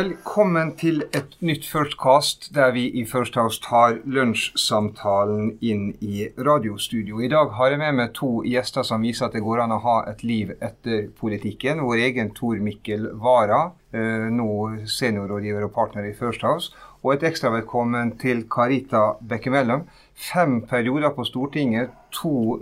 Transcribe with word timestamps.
Velkommen 0.00 0.70
til 0.80 1.02
et 1.12 1.34
nytt 1.44 1.66
Firstcast, 1.68 2.46
der 2.54 2.70
vi 2.72 2.86
i 3.00 3.02
First 3.04 3.34
House 3.36 3.60
tar 3.60 3.98
lunsjsamtalen 4.08 5.50
inn 5.60 5.90
i 6.00 6.22
radiostudio. 6.38 7.18
I 7.20 7.28
dag 7.28 7.50
har 7.58 7.74
jeg 7.74 7.80
med 7.82 7.98
meg 7.98 8.14
to 8.16 8.30
gjester 8.46 8.86
som 8.86 9.04
viser 9.04 9.26
at 9.26 9.36
det 9.36 9.42
går 9.44 9.60
an 9.60 9.74
å 9.76 9.80
ha 9.84 9.96
et 10.08 10.22
liv 10.24 10.54
etter 10.56 11.10
politikken. 11.20 11.82
Vår 11.84 12.00
egen 12.06 12.30
Tor 12.38 12.62
Mikkel 12.64 13.10
Wara, 13.20 13.74
eh, 13.92 14.30
nå 14.38 14.48
seniorrådgiver 14.88 15.68
og 15.68 15.74
partner 15.74 16.08
i 16.08 16.14
First 16.16 16.46
House. 16.48 16.72
Og 17.02 17.18
et 17.18 17.26
ekstra 17.32 17.52
velkommen 17.58 18.14
til 18.22 18.46
Karita 18.48 19.18
Bekkemellom. 19.20 19.84
Fem 20.14 20.62
perioder 20.70 21.12
på 21.12 21.28
Stortinget, 21.28 21.92
to 22.22 22.56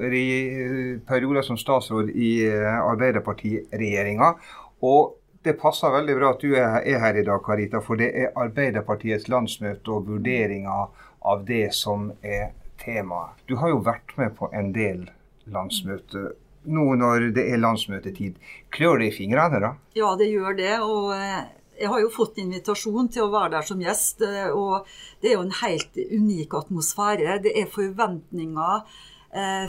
perioder 1.07 1.46
som 1.46 1.61
statsråd 1.61 2.11
i 2.11 2.34
eh, 2.48 2.82
Arbeiderpartiregjeringa. 2.82 4.34
Og 4.82 5.14
det 5.46 5.55
passer 5.61 5.93
veldig 5.94 6.17
bra 6.18 6.32
at 6.35 6.43
du 6.43 6.54
er 6.58 6.99
her 7.03 7.18
i 7.18 7.25
dag, 7.26 7.43
Karita, 7.44 7.81
for 7.85 8.00
det 8.00 8.08
er 8.11 8.35
Arbeiderpartiets 8.39 9.29
landsmøte 9.31 9.94
og 9.94 10.08
vurderinger 10.11 10.89
av 11.29 11.44
det 11.46 11.68
som 11.76 12.11
er 12.22 12.50
temaet. 12.82 13.39
Du 13.46 13.57
har 13.61 13.72
jo 13.72 13.82
vært 13.86 14.14
med 14.18 14.35
på 14.39 14.50
en 14.54 14.72
del 14.75 15.07
landsmøter. 15.53 16.32
Nå 16.68 16.89
når 17.00 17.30
det 17.36 17.46
er 17.53 17.63
landsmøtetid, 17.63 18.36
klør 18.75 18.99
det 19.00 19.13
i 19.13 19.14
fingrene 19.21 19.63
da? 19.63 19.72
Ja, 19.96 20.13
det 20.18 20.29
gjør 20.32 20.58
det. 20.58 20.75
og 20.85 21.14
eh, 21.14 21.46
jeg 21.79 21.93
har 21.93 22.02
jo 22.02 22.11
fått 22.11 22.41
invitasjon 22.43 23.08
til 23.14 23.27
å 23.27 23.32
være 23.32 23.55
der 23.57 23.68
som 23.68 23.82
gjest, 23.82 24.25
eh, 24.27 24.50
og 24.50 24.89
det 25.22 25.30
er 25.30 25.39
jo 25.39 25.44
en 25.46 25.55
helt 25.61 26.00
unik 26.02 26.58
atmosfære. 26.58 27.39
Det 27.44 27.55
er 27.63 27.71
forventninger 27.72 28.99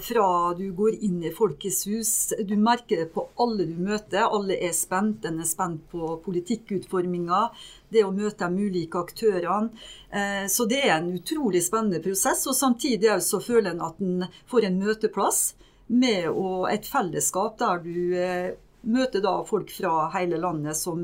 fra 0.01 0.53
du 0.55 0.71
går 0.71 1.03
inn 1.03 1.23
i 1.23 1.31
Folkets 1.35 1.81
hus. 1.87 2.33
Du 2.47 2.55
merker 2.57 3.01
det 3.01 3.09
på 3.13 3.25
alle 3.35 3.65
du 3.67 3.75
møter. 3.75 4.23
Alle 4.23 4.55
er 4.55 4.71
spent. 4.71 5.25
En 5.27 5.41
er 5.43 5.49
spent 5.49 5.83
på 5.91 6.13
politikkutforminga, 6.23 7.41
det 7.91 8.05
å 8.05 8.13
møte 8.15 8.47
de 8.47 8.69
ulike 8.69 9.01
aktørene. 9.01 9.75
Eh, 10.11 10.47
så 10.47 10.65
det 10.69 10.79
er 10.85 10.95
en 10.95 11.11
utrolig 11.11 11.63
spennende 11.65 11.99
prosess. 12.03 12.45
Og 12.47 12.55
samtidig 12.55 13.17
så 13.25 13.41
føler 13.43 13.73
en 13.73 13.85
at 13.89 13.99
en 13.99 14.25
får 14.47 14.69
en 14.69 14.79
møteplass 14.79 15.43
med 15.87 16.29
et 16.71 16.87
fellesskap 16.87 17.59
der 17.59 17.83
du 17.83 18.15
eh, 18.15 18.51
møter 18.87 19.27
folk 19.49 19.71
fra 19.75 20.07
hele 20.15 20.39
landet 20.39 20.77
som 20.77 21.03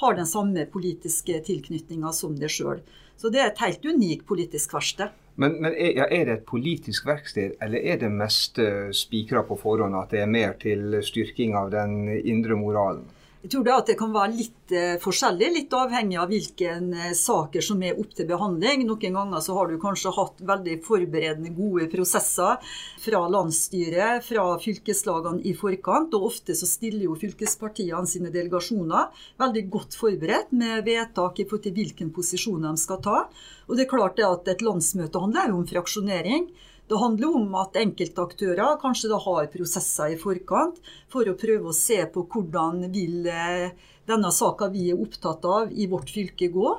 har 0.00 0.14
den 0.16 0.26
samme 0.26 0.64
politiske 0.72 1.36
tilknytninga 1.46 2.12
som 2.16 2.38
deg 2.38 2.50
sjøl. 2.50 2.80
Så 3.16 3.30
det 3.30 3.42
er 3.42 3.52
et 3.52 3.62
helt 3.62 3.84
unikt 3.84 4.26
politisk 4.26 4.74
verksted. 4.74 5.12
Men, 5.36 5.56
men 5.62 5.72
er, 5.72 5.90
ja, 5.96 6.04
er, 6.06 6.24
det 6.28 6.34
et 6.38 6.46
politisk 6.46 7.06
verksted, 7.08 7.56
eller 7.62 7.82
er 7.82 7.98
det 8.04 8.10
mest 8.12 8.60
spikra 8.94 9.42
på 9.48 9.56
forhånd? 9.58 9.96
At 9.98 10.14
det 10.14 10.22
er 10.22 10.30
mer 10.30 10.54
til 10.62 11.00
styrking 11.02 11.56
av 11.58 11.72
den 11.74 12.06
indre 12.22 12.54
moralen? 12.58 13.08
Jeg 13.44 13.50
tror 13.52 13.64
det 13.66 13.72
at 13.74 13.90
det 13.90 13.94
kan 14.00 14.12
være 14.14 14.36
litt 14.38 14.72
eh, 14.72 14.94
forskjellig, 15.02 15.50
litt 15.52 15.74
avhengig 15.76 16.16
av 16.16 16.30
hvilke 16.32 16.70
eh, 16.80 17.10
saker 17.12 17.60
som 17.66 17.82
er 17.84 17.98
opp 18.00 18.14
til 18.16 18.24
behandling. 18.30 18.86
Noen 18.88 19.18
ganger 19.18 19.42
så 19.44 19.56
har 19.58 19.68
du 19.68 19.74
kanskje 19.82 20.14
hatt 20.16 20.40
veldig 20.48 20.78
forberedende, 20.86 21.52
gode 21.52 21.90
prosesser 21.92 22.56
fra 23.04 23.20
landsstyret, 23.28 24.24
fra 24.24 24.46
fylkeslagene 24.64 25.44
i 25.44 25.52
forkant. 25.60 26.16
Og 26.16 26.30
ofte 26.30 26.56
så 26.56 26.64
stiller 26.70 27.04
jo 27.04 27.18
fylkespartiene 27.20 28.08
sine 28.08 28.32
delegasjoner 28.32 29.12
veldig 29.44 29.68
godt 29.76 30.00
forberedt 30.00 30.56
med 30.56 30.80
vedtak 30.88 31.44
i 31.44 31.44
forhold 31.44 31.66
til 31.68 31.76
hvilken 31.76 32.16
posisjon 32.16 32.64
de 32.64 32.72
skal 32.80 33.04
ta. 33.04 33.26
Og 33.68 33.76
det 33.76 33.84
er 33.84 33.92
klart 33.92 34.16
det 34.16 34.24
at 34.24 34.54
et 34.54 34.64
landsmøte 34.64 35.20
handler 35.20 35.52
jo 35.52 35.60
om 35.60 35.68
fraksjonering. 35.68 36.48
Det 36.88 37.00
handler 37.00 37.36
om 37.38 37.54
at 37.56 37.78
enkeltaktører 37.80 38.76
kanskje 38.82 39.08
da 39.12 39.18
har 39.24 39.46
prosesser 39.52 40.12
i 40.12 40.18
forkant 40.20 40.80
for 41.12 41.24
å 41.24 41.36
prøve 41.40 41.70
å 41.70 41.76
se 41.76 42.02
på 42.12 42.26
hvordan 42.28 42.90
vil 42.92 43.28
eh, 43.32 43.70
denne 44.08 44.32
saka 44.34 44.68
vi 44.72 44.90
er 44.92 45.00
opptatt 45.00 45.46
av 45.48 45.72
i 45.72 45.88
vårt 45.88 46.12
fylke 46.12 46.50
gå. 46.52 46.74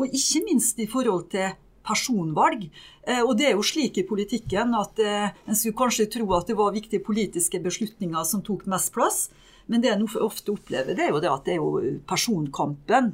Og 0.00 0.16
ikke 0.16 0.44
minst 0.46 0.80
i 0.80 0.88
forhold 0.88 1.28
til 1.34 1.52
personvalg. 1.84 2.70
Eh, 3.04 3.20
og 3.20 3.34
det 3.36 3.50
er 3.50 3.56
jo 3.58 3.66
slik 3.66 4.00
i 4.00 4.06
politikken 4.08 4.72
at 4.78 5.00
eh, 5.04 5.28
en 5.44 5.58
skulle 5.58 5.76
kanskje 5.76 6.08
tro 6.16 6.28
at 6.38 6.48
det 6.48 6.56
var 6.56 6.72
viktige 6.72 7.04
politiske 7.04 7.60
beslutninger 7.60 8.24
som 8.28 8.44
tok 8.46 8.64
mest 8.70 8.94
plass. 8.96 9.26
Men 9.70 9.84
det 9.84 9.92
en 9.92 10.06
ofte 10.24 10.54
opplever, 10.54 10.96
det 10.96 11.04
er 11.04 11.12
jo 11.12 11.20
det 11.22 11.30
at 11.30 11.44
det 11.46 11.58
er 11.58 11.60
jo 11.60 11.98
personkampen 12.08 13.12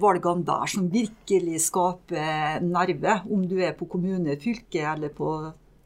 valgene 0.00 0.44
der 0.44 0.66
som 0.68 0.88
virkelig 0.92 1.62
skaper 1.64 2.60
nerve, 2.64 3.20
om 3.32 3.46
du 3.48 3.56
er 3.64 3.72
på 3.78 3.88
kommune, 3.88 4.36
fylke 4.42 4.82
eller 4.84 5.14
på 5.16 5.30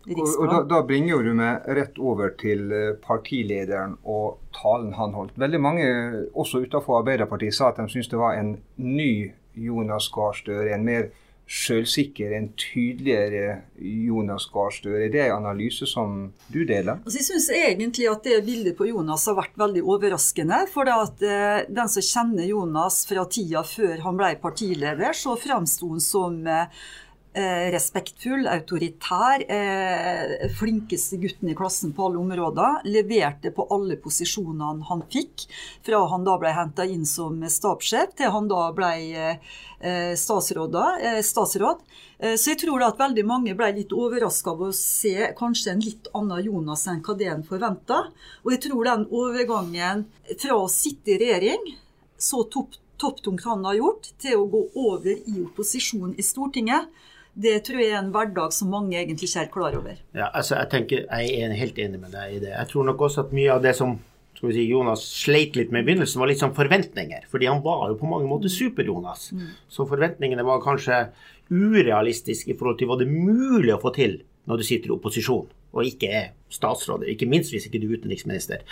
riksplan. 0.08 0.48
Og, 0.48 0.52
da, 0.52 0.60
da, 0.74 0.80
bringer 0.86 1.24
du 1.24 1.32
meg 1.38 1.68
rett 1.78 1.98
over 2.00 2.32
til 2.40 2.72
eh, 2.74 2.92
partilederen 3.04 3.96
og 4.02 4.40
talen 4.56 4.94
han 4.98 5.14
holdt. 5.16 5.36
Veldig 5.40 5.60
mange, 5.62 5.88
også 6.34 6.64
utenfor 6.64 7.00
Arbeiderpartiet, 7.02 7.56
sa 7.56 7.70
at 7.70 7.80
de 7.80 7.88
syntes 7.90 8.10
det 8.12 8.20
var 8.20 8.38
en 8.38 8.56
ny 8.76 9.30
Jonas 9.54 10.08
Gahr 10.14 10.36
Støre. 10.36 10.70
En 10.74 10.86
mer 10.86 11.10
sjølsikker, 11.50 12.30
en 12.36 12.48
tydeligere 12.58 13.56
Jonas 13.82 14.46
Gahr 14.52 14.70
Støre. 14.74 15.08
Er 15.10 15.32
en 15.32 15.40
analyse 15.40 15.88
som 15.88 16.28
du 16.46 16.60
deler? 16.62 17.00
Altså, 17.02 17.18
jeg 17.18 17.26
syns 17.26 17.48
egentlig 17.56 18.06
at 18.10 18.26
det 18.26 18.38
bildet 18.46 18.78
på 18.78 18.86
Jonas 18.92 19.26
har 19.26 19.38
vært 19.40 19.58
veldig 19.58 19.82
overraskende. 19.82 20.62
For 20.70 20.86
det 20.86 20.94
at 20.94 21.26
eh, 21.26 21.60
den 21.66 21.90
som 21.90 22.06
kjenner 22.06 22.46
Jonas 22.46 23.02
fra 23.10 23.26
tida 23.26 23.64
før 23.66 24.06
han 24.06 24.20
ble 24.20 24.34
partileder, 24.42 25.16
så 25.16 25.34
framsto 25.40 25.90
han 25.90 26.04
som 26.04 26.38
eh, 26.46 26.84
Eh, 27.32 27.70
respektfull, 27.70 28.48
autoritær, 28.50 29.44
eh, 29.46 30.48
flinkeste 30.58 31.16
gutten 31.16 31.48
i 31.48 31.54
klassen 31.54 31.92
på 31.92 32.06
alle 32.08 32.18
områder. 32.18 32.80
Leverte 32.84 33.52
på 33.54 33.68
alle 33.70 33.94
posisjonene 34.02 34.82
han 34.88 35.02
fikk, 35.06 35.44
fra 35.86 36.00
han 36.10 36.24
da 36.26 36.34
ble 36.42 36.50
henta 36.50 36.82
inn 36.82 37.04
som 37.06 37.36
stabssjef 37.46 38.16
til 38.18 38.32
han 38.34 38.48
da 38.50 38.72
ble 38.74 38.90
eh, 39.14 40.14
statsråd. 40.18 40.74
Eh, 40.74 41.20
statsråd. 41.22 41.84
Eh, 42.18 42.34
så 42.34 42.50
jeg 42.50 42.64
tror 42.64 42.82
da 42.82 42.88
at 42.90 42.98
veldig 42.98 43.24
mange 43.24 43.54
ble 43.54 43.68
litt 43.76 43.94
overraska 43.94 44.50
av 44.50 44.64
å 44.66 44.72
se 44.74 45.30
kanskje 45.38 45.70
en 45.70 45.84
litt 45.86 46.10
annen 46.12 46.42
Jonas 46.48 46.82
enn 46.90 46.98
hva 47.06 47.14
det 47.14 47.30
en 47.30 47.46
forventa. 47.46 48.08
Og 48.42 48.56
jeg 48.56 48.64
tror 48.66 48.90
den 48.90 49.06
overgangen 49.06 50.02
fra 50.34 50.58
å 50.58 50.66
sitte 50.66 51.14
i 51.14 51.20
regjering, 51.22 51.78
så 52.18 52.42
topptungt 52.50 53.46
han 53.46 53.62
har 53.70 53.78
gjort, 53.78 54.10
til 54.18 54.42
å 54.42 54.50
gå 54.50 54.64
over 54.74 55.14
i 55.14 55.38
opposisjon 55.44 56.18
i 56.18 56.26
Stortinget, 56.26 56.90
det 57.34 57.56
tror 57.66 57.82
jeg 57.82 57.94
er 57.94 58.00
en 58.00 58.12
hverdag 58.14 58.54
som 58.54 58.70
mange 58.72 58.98
egentlig 58.98 59.30
ikke 59.30 59.44
er 59.44 59.50
klar 59.54 59.76
over. 59.78 59.98
Ja, 60.16 60.28
altså 60.28 60.56
jeg 60.58 60.70
tenker, 60.72 61.04
jeg 61.06 61.42
er 61.42 61.58
helt 61.58 61.78
enig 61.78 62.00
med 62.02 62.14
deg 62.14 62.36
i 62.36 62.40
det. 62.42 62.54
Jeg 62.54 62.70
tror 62.72 62.88
nok 62.88 63.04
også 63.06 63.26
at 63.26 63.36
mye 63.36 63.52
av 63.54 63.62
det 63.64 63.74
som 63.78 63.98
skal 64.40 64.48
vi 64.48 64.56
si, 64.56 64.66
Jonas 64.70 65.02
sleit 65.04 65.56
litt 65.58 65.72
med 65.74 65.84
i 65.84 65.90
begynnelsen, 65.90 66.20
var 66.22 66.30
litt 66.30 66.40
sånn 66.40 66.56
forventninger. 66.56 67.26
Fordi 67.28 67.48
han 67.50 67.60
var 67.64 67.90
jo 67.90 67.98
på 68.00 68.08
mange 68.08 68.28
måter 68.30 68.52
super-Jonas. 68.52 69.30
Mm. 69.36 69.48
Så 69.68 69.84
forventningene 69.90 70.46
var 70.46 70.62
kanskje 70.64 71.10
urealistiske 71.50 72.54
i 72.54 72.56
forhold 72.56 72.78
til 72.80 72.88
hva 72.88 72.96
det 72.96 73.08
er 73.08 73.16
mulig 73.28 73.74
å 73.74 73.82
få 73.82 73.92
til 73.92 74.22
når 74.48 74.62
du 74.62 74.64
sitter 74.64 74.88
i 74.88 74.94
opposisjon 74.96 75.48
og 75.70 75.86
ikke 75.86 76.08
er 76.10 76.30
statsråd. 76.50 77.04
Ikke 77.12 77.28
minst 77.30 77.52
hvis 77.54 77.68
ikke 77.68 77.78
du 77.82 77.86
er 77.88 78.00
utenriksminister. 78.00 78.64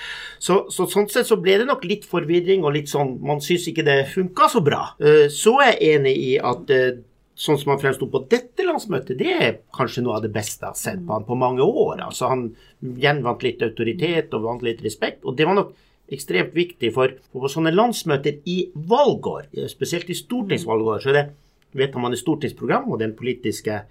Så, 0.43 0.65
så, 0.75 0.89
sånn 0.91 1.07
sett 1.13 1.29
så 1.29 1.39
ble 1.39 1.59
det 1.61 1.69
nok 1.69 1.85
litt 1.87 2.09
forvirring 2.09 2.65
og 2.67 2.75
litt 2.75 2.91
sånn 2.91 3.17
Man 3.23 3.43
syns 3.45 3.69
ikke 3.71 3.85
det 3.87 3.99
funka 4.11 4.49
så 4.51 4.63
bra. 4.65 4.81
Eh, 4.99 5.29
så 5.31 5.59
er 5.63 5.77
jeg 5.77 5.99
enig 5.99 6.15
i 6.25 6.33
at 6.43 6.73
eh, 6.75 6.99
sånn 7.39 7.59
som 7.61 7.73
han 7.73 7.81
fremsto 7.83 8.09
på 8.11 8.25
dette 8.31 8.65
landsmøtet, 8.67 9.19
det 9.21 9.35
er 9.35 9.59
kanskje 9.75 10.03
noe 10.03 10.17
av 10.19 10.25
det 10.25 10.33
beste 10.35 10.65
jeg 10.65 10.75
har 10.75 10.79
sett 10.81 11.05
på 11.07 11.15
han 11.15 11.27
på 11.29 11.37
mange 11.39 11.63
år. 11.63 12.03
Altså 12.09 12.33
Han 12.33 12.49
gjenvant 12.81 13.45
litt 13.47 13.63
autoritet 13.63 14.35
og 14.35 14.47
vant 14.47 14.65
litt 14.67 14.83
respekt. 14.83 15.25
og 15.25 15.37
det 15.37 15.47
var 15.47 15.55
nok 15.55 15.75
ekstremt 16.09 16.55
viktig, 16.57 16.91
for 16.95 17.13
på 17.33 17.51
sånne 17.53 17.75
landsmøter 17.75 18.41
i 18.49 18.71
valgår, 18.75 19.51
spesielt 19.69 20.09
i 20.11 20.17
stortingsvalgår, 20.17 21.03
så 21.05 21.13
det 21.13 21.25
vet 21.77 21.95
man 22.01 22.17
i 22.17 22.21
stortingsprogram 22.21 22.89
og 22.89 23.03
den 23.03 23.13
politiske 23.17 23.83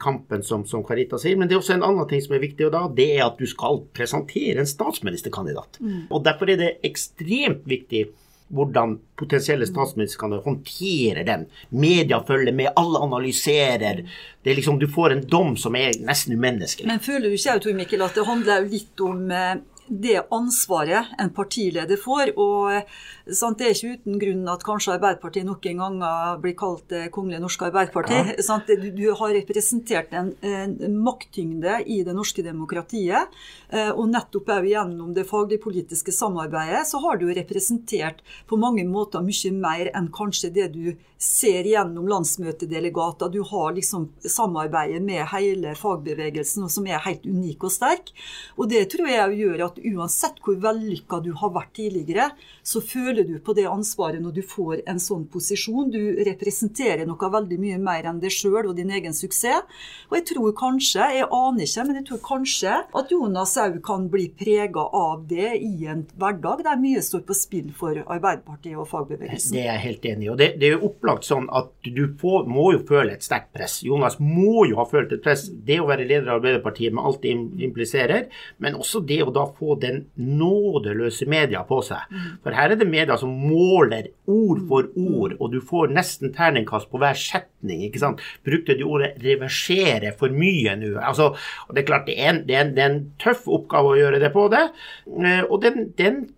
kampen, 0.00 0.42
som, 0.46 0.64
som 0.66 0.84
Carita 0.86 1.18
sier. 1.18 1.36
Men 1.36 1.50
det 1.50 1.56
er 1.56 1.60
også 1.60 1.76
en 1.76 1.84
annen 1.86 2.08
ting 2.08 2.22
som 2.24 2.34
er 2.36 2.42
viktig, 2.42 2.66
og 2.66 2.72
da, 2.74 2.86
det 2.96 3.08
er 3.18 3.26
at 3.26 3.38
du 3.38 3.46
skal 3.50 3.82
presentere 3.96 4.62
en 4.62 4.70
statsministerkandidat. 4.70 5.80
Mm. 5.82 6.08
Og 6.08 6.24
Derfor 6.24 6.50
er 6.50 6.60
det 6.60 6.70
ekstremt 6.86 7.66
viktig 7.68 8.06
hvordan 8.50 8.96
potensielle 9.16 9.66
statsministre 9.66 10.40
håndtere 10.44 11.24
den. 11.26 11.46
Media 11.68 12.20
følger 12.26 12.52
med, 12.52 12.72
alle 12.76 12.98
analyserer. 12.98 14.02
Det 14.42 14.50
er 14.50 14.58
liksom, 14.58 14.78
Du 14.78 14.88
får 14.88 15.12
en 15.12 15.26
dom 15.26 15.56
som 15.56 15.76
er 15.76 15.92
nesten 16.02 16.34
umenneskelig. 16.34 16.88
Men 16.88 17.00
føler 17.00 17.28
du 17.28 17.36
ikke 17.36 17.58
Tor 17.60 17.76
Mikkel, 17.78 18.02
at 18.02 18.14
det 18.14 18.26
handler 18.26 18.66
litt 18.66 19.04
om 19.06 19.30
eh, 19.30 19.54
det 19.90 20.22
ansvaret 20.30 21.10
en 21.18 21.32
partileder 21.34 21.98
får. 21.98 22.32
og 22.38 23.34
sant, 23.34 23.58
Det 23.58 23.66
er 23.66 23.74
ikke 23.74 23.94
uten 23.98 24.18
grunn 24.22 24.48
at 24.48 24.64
kanskje 24.64 24.94
Arbeiderpartiet 24.94 25.46
noen 25.46 25.82
ganger 25.82 26.38
blir 26.40 26.54
kalt 26.54 26.86
det 26.88 27.10
kongelige 27.10 27.42
norske 27.42 27.66
Arbeiderparti. 27.66 28.14
Ja. 28.14 28.58
Du, 28.70 28.90
du, 28.94 29.06
har 29.18 29.34
representert 29.34 30.12
en, 30.14 30.32
en, 30.40 30.76
makttyngde 31.02 31.80
i 31.86 32.02
det 32.06 32.14
norske 32.14 32.42
demokratiet. 32.46 33.34
Eh, 33.68 33.90
og 33.90 34.08
nettopp 34.12 34.50
òg 34.54 34.70
gjennom 34.70 35.12
det 35.14 35.26
faglig-politiske 35.28 36.14
samarbeidet 36.14 36.86
så 36.86 37.00
har 37.02 37.18
du 37.18 37.26
representert 37.34 38.22
på 38.46 38.58
mange 38.60 38.86
måter 38.86 39.24
mye 39.24 39.52
mer 39.54 39.90
enn 39.94 40.10
kanskje 40.14 40.52
det 40.54 40.70
du 40.74 40.94
ser 41.20 41.66
gjennom 41.68 42.08
landsmøtedelegater. 42.08 43.28
Du 43.28 43.42
har 43.44 43.74
liksom 43.76 44.08
samarbeidet 44.24 45.02
med 45.04 45.26
hele 45.34 45.74
fagbevegelsen, 45.76 46.68
som 46.72 46.86
er 46.88 47.02
helt 47.04 47.26
unik 47.26 47.66
og 47.68 47.74
sterk. 47.74 48.12
Og 48.56 48.70
det 48.72 48.86
tror 48.94 49.10
jeg 49.10 49.36
gjør 49.42 49.66
at 49.66 49.79
uansett 49.94 50.40
hvor 50.44 50.58
vellykka 50.62 51.20
du 51.24 51.32
har 51.38 51.52
vært 51.54 51.74
tidligere, 51.78 52.30
så 52.62 52.82
føler 52.84 53.26
du 53.28 53.38
på 53.42 53.54
det 53.56 53.66
ansvaret 53.70 54.22
når 54.22 54.36
du 54.38 54.42
får 54.46 54.84
en 54.90 55.00
sånn 55.02 55.26
posisjon. 55.32 55.90
Du 55.92 56.22
representerer 56.26 57.06
noe 57.08 57.30
veldig 57.32 57.58
mye 57.60 57.78
mer 57.82 58.08
enn 58.10 58.20
deg 58.22 58.34
sjøl 58.34 58.70
og 58.70 58.76
din 58.78 58.92
egen 58.94 59.16
suksess. 59.16 59.66
Og 60.10 60.18
jeg 60.18 60.26
tror 60.32 60.52
kanskje, 60.56 61.06
jeg 61.16 61.26
aner 61.26 61.66
ikke, 61.66 61.84
men 61.86 62.00
jeg 62.00 62.06
tror 62.10 62.22
kanskje 62.26 62.76
at 63.00 63.12
Jonas 63.12 63.56
òg 63.60 63.78
kan 63.84 64.06
bli 64.12 64.28
prega 64.36 64.84
av 64.96 65.24
det 65.30 65.52
i 65.58 65.86
en 65.90 66.04
hverdag 66.18 66.64
der 66.66 66.80
mye 66.80 67.02
står 67.04 67.24
på 67.28 67.36
spill 67.36 67.70
for 67.76 67.98
Arbeiderpartiet 68.00 68.78
og 68.78 68.88
fagbevegelsen. 68.90 69.56
Det 69.56 69.64
er 69.64 69.72
jeg 69.72 69.84
helt 69.86 70.08
enig 70.12 70.26
i. 70.26 70.30
og 70.32 70.38
det, 70.40 70.50
det, 70.60 70.68
er 70.68 70.76
jo 70.76 70.90
opplagt 70.90 71.28
sånn 71.28 71.48
at 71.56 71.72
du 71.86 72.02
får, 72.20 72.48
må 72.50 72.70
jo 72.76 72.82
føle 72.88 73.14
et 73.16 73.26
sterkt 73.26 73.52
press. 73.56 73.80
Jonas 73.86 74.18
må 74.22 74.66
jo 74.68 74.78
ha 74.80 74.86
følt 74.88 75.14
et 75.16 75.24
press. 75.24 75.46
Det 75.50 75.80
å 75.80 75.88
være 75.88 76.06
leder 76.08 76.28
av 76.28 76.40
Arbeiderpartiet 76.40 76.94
med 76.96 77.06
alt 77.06 77.22
det 77.24 77.34
impliserer, 77.66 78.28
men 78.62 78.78
også 78.78 79.02
det 79.06 79.22
å 79.24 79.34
da 79.34 79.46
få 79.56 79.69
den 79.82 80.00
nådeløse 80.16 81.28
media 81.30 81.62
på 81.68 81.80
seg. 81.86 82.10
For 82.44 82.56
her 82.56 82.72
er 82.72 82.80
det 82.80 82.88
media 82.88 83.16
som 83.20 83.32
måler 83.32 84.10
ord 84.30 84.64
for 84.70 84.90
ord, 84.96 85.36
og 85.38 85.52
du 85.52 85.60
får 85.64 85.94
nesten 85.94 86.34
terningkast 86.34 86.90
på 86.90 87.00
hver 87.00 87.18
setning. 87.18 87.84
ikke 87.86 88.02
sant? 88.02 88.20
Brukte 88.44 88.78
du 88.78 88.86
ordet 88.88 89.14
'reversere' 89.20 90.16
for 90.18 90.28
mye 90.28 90.76
nå? 90.76 90.96
Altså, 90.98 91.36
og 91.68 91.74
Det 91.74 91.82
er 91.82 91.86
klart 91.86 92.06
det 92.06 92.18
er, 92.18 92.30
en, 92.30 92.46
det, 92.48 92.56
er 92.56 92.64
en, 92.64 92.74
det 92.74 92.82
er, 92.82 92.90
en, 92.90 93.12
tøff 93.18 93.46
oppgave 93.46 93.94
å 93.94 93.98
gjøre 93.98 94.20
det 94.20 94.32
på 94.32 94.48
det. 94.48 94.66
Eh, 95.06 95.44
og 95.50 95.62
den, 95.62 95.92
den 95.98 96.28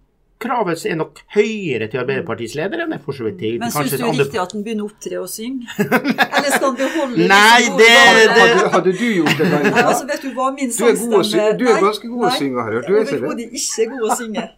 kravet 0.43 0.85
er 0.89 0.99
nok 1.01 1.21
høyere 1.35 1.89
til 1.93 2.03
Arbeiderpartiets 2.03 2.57
leder 2.59 2.85
enn 2.85 2.95
det 2.95 3.01
for 3.05 3.17
så 3.17 3.27
vidt 3.29 3.39
til 3.43 3.59
Men 3.63 3.75
syns 3.75 3.95
du 3.95 4.05
andre... 4.05 4.27
riktig 4.27 4.43
at 4.43 4.57
han 4.57 4.65
begynner 4.67 4.87
å 4.87 4.91
opptre 4.91 5.21
og 5.23 5.29
synge? 5.33 5.69
Eller 6.39 6.51
skal 6.55 6.67
han 6.69 6.81
beholde 6.81 7.29
Nei, 7.33 7.61
det, 7.79 7.93
det... 7.93 8.41
Hadde, 8.41 8.73
hadde, 8.77 8.97
du 8.99 9.07
gjort 9.21 9.39
det? 9.39 9.53
Nei, 9.53 9.85
altså, 9.85 10.09
vet 10.11 10.27
du 10.27 10.33
hva, 10.37 10.51
min 10.57 10.75
sangstemme 10.75 11.55
Du 11.61 11.65
er 11.71 11.81
ganske 11.83 12.11
god 12.11 12.27
å 12.29 12.35
synge, 12.37 12.59
har 12.67 12.75
jeg 12.75 12.83
hørt. 12.83 12.91
Du 12.91 12.99
er 12.99 13.07
overhodet 13.07 13.63
ikke 13.63 13.89
god 13.95 14.09
å 14.09 14.19
synge. 14.19 14.51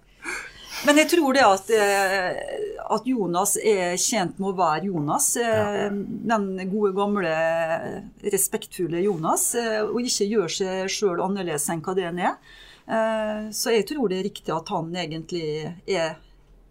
Men 0.84 0.98
jeg 1.00 1.08
tror 1.14 1.32
det 1.32 1.44
at, 1.46 1.70
eh, 1.72 2.40
at, 2.92 3.06
Jonas 3.08 3.54
er 3.56 3.94
tjent 4.00 4.36
med 4.40 4.50
å 4.50 4.56
være 4.58 4.90
Jonas. 4.90 5.30
Ja. 5.40 5.88
den 5.90 6.48
gode, 6.68 6.92
gamle, 6.96 7.32
respektfulle 8.34 9.00
Jonas. 9.06 9.54
Eh, 9.56 9.80
og 9.86 10.04
ikke 10.04 10.28
gjør 10.28 10.52
seg 10.58 10.92
sjøl 10.92 11.22
annerledes 11.24 11.70
enn 11.72 11.80
hva 11.84 11.96
det 11.96 12.10
er. 12.10 12.36
Eh, 12.86 13.50
så 13.50 13.72
jeg 13.72 13.86
tror 13.88 14.10
det 14.12 14.20
er 14.20 14.28
riktig 14.28 14.52
at 14.54 14.68
han 14.74 14.90
egentlig 14.96 15.44
er, 15.88 16.18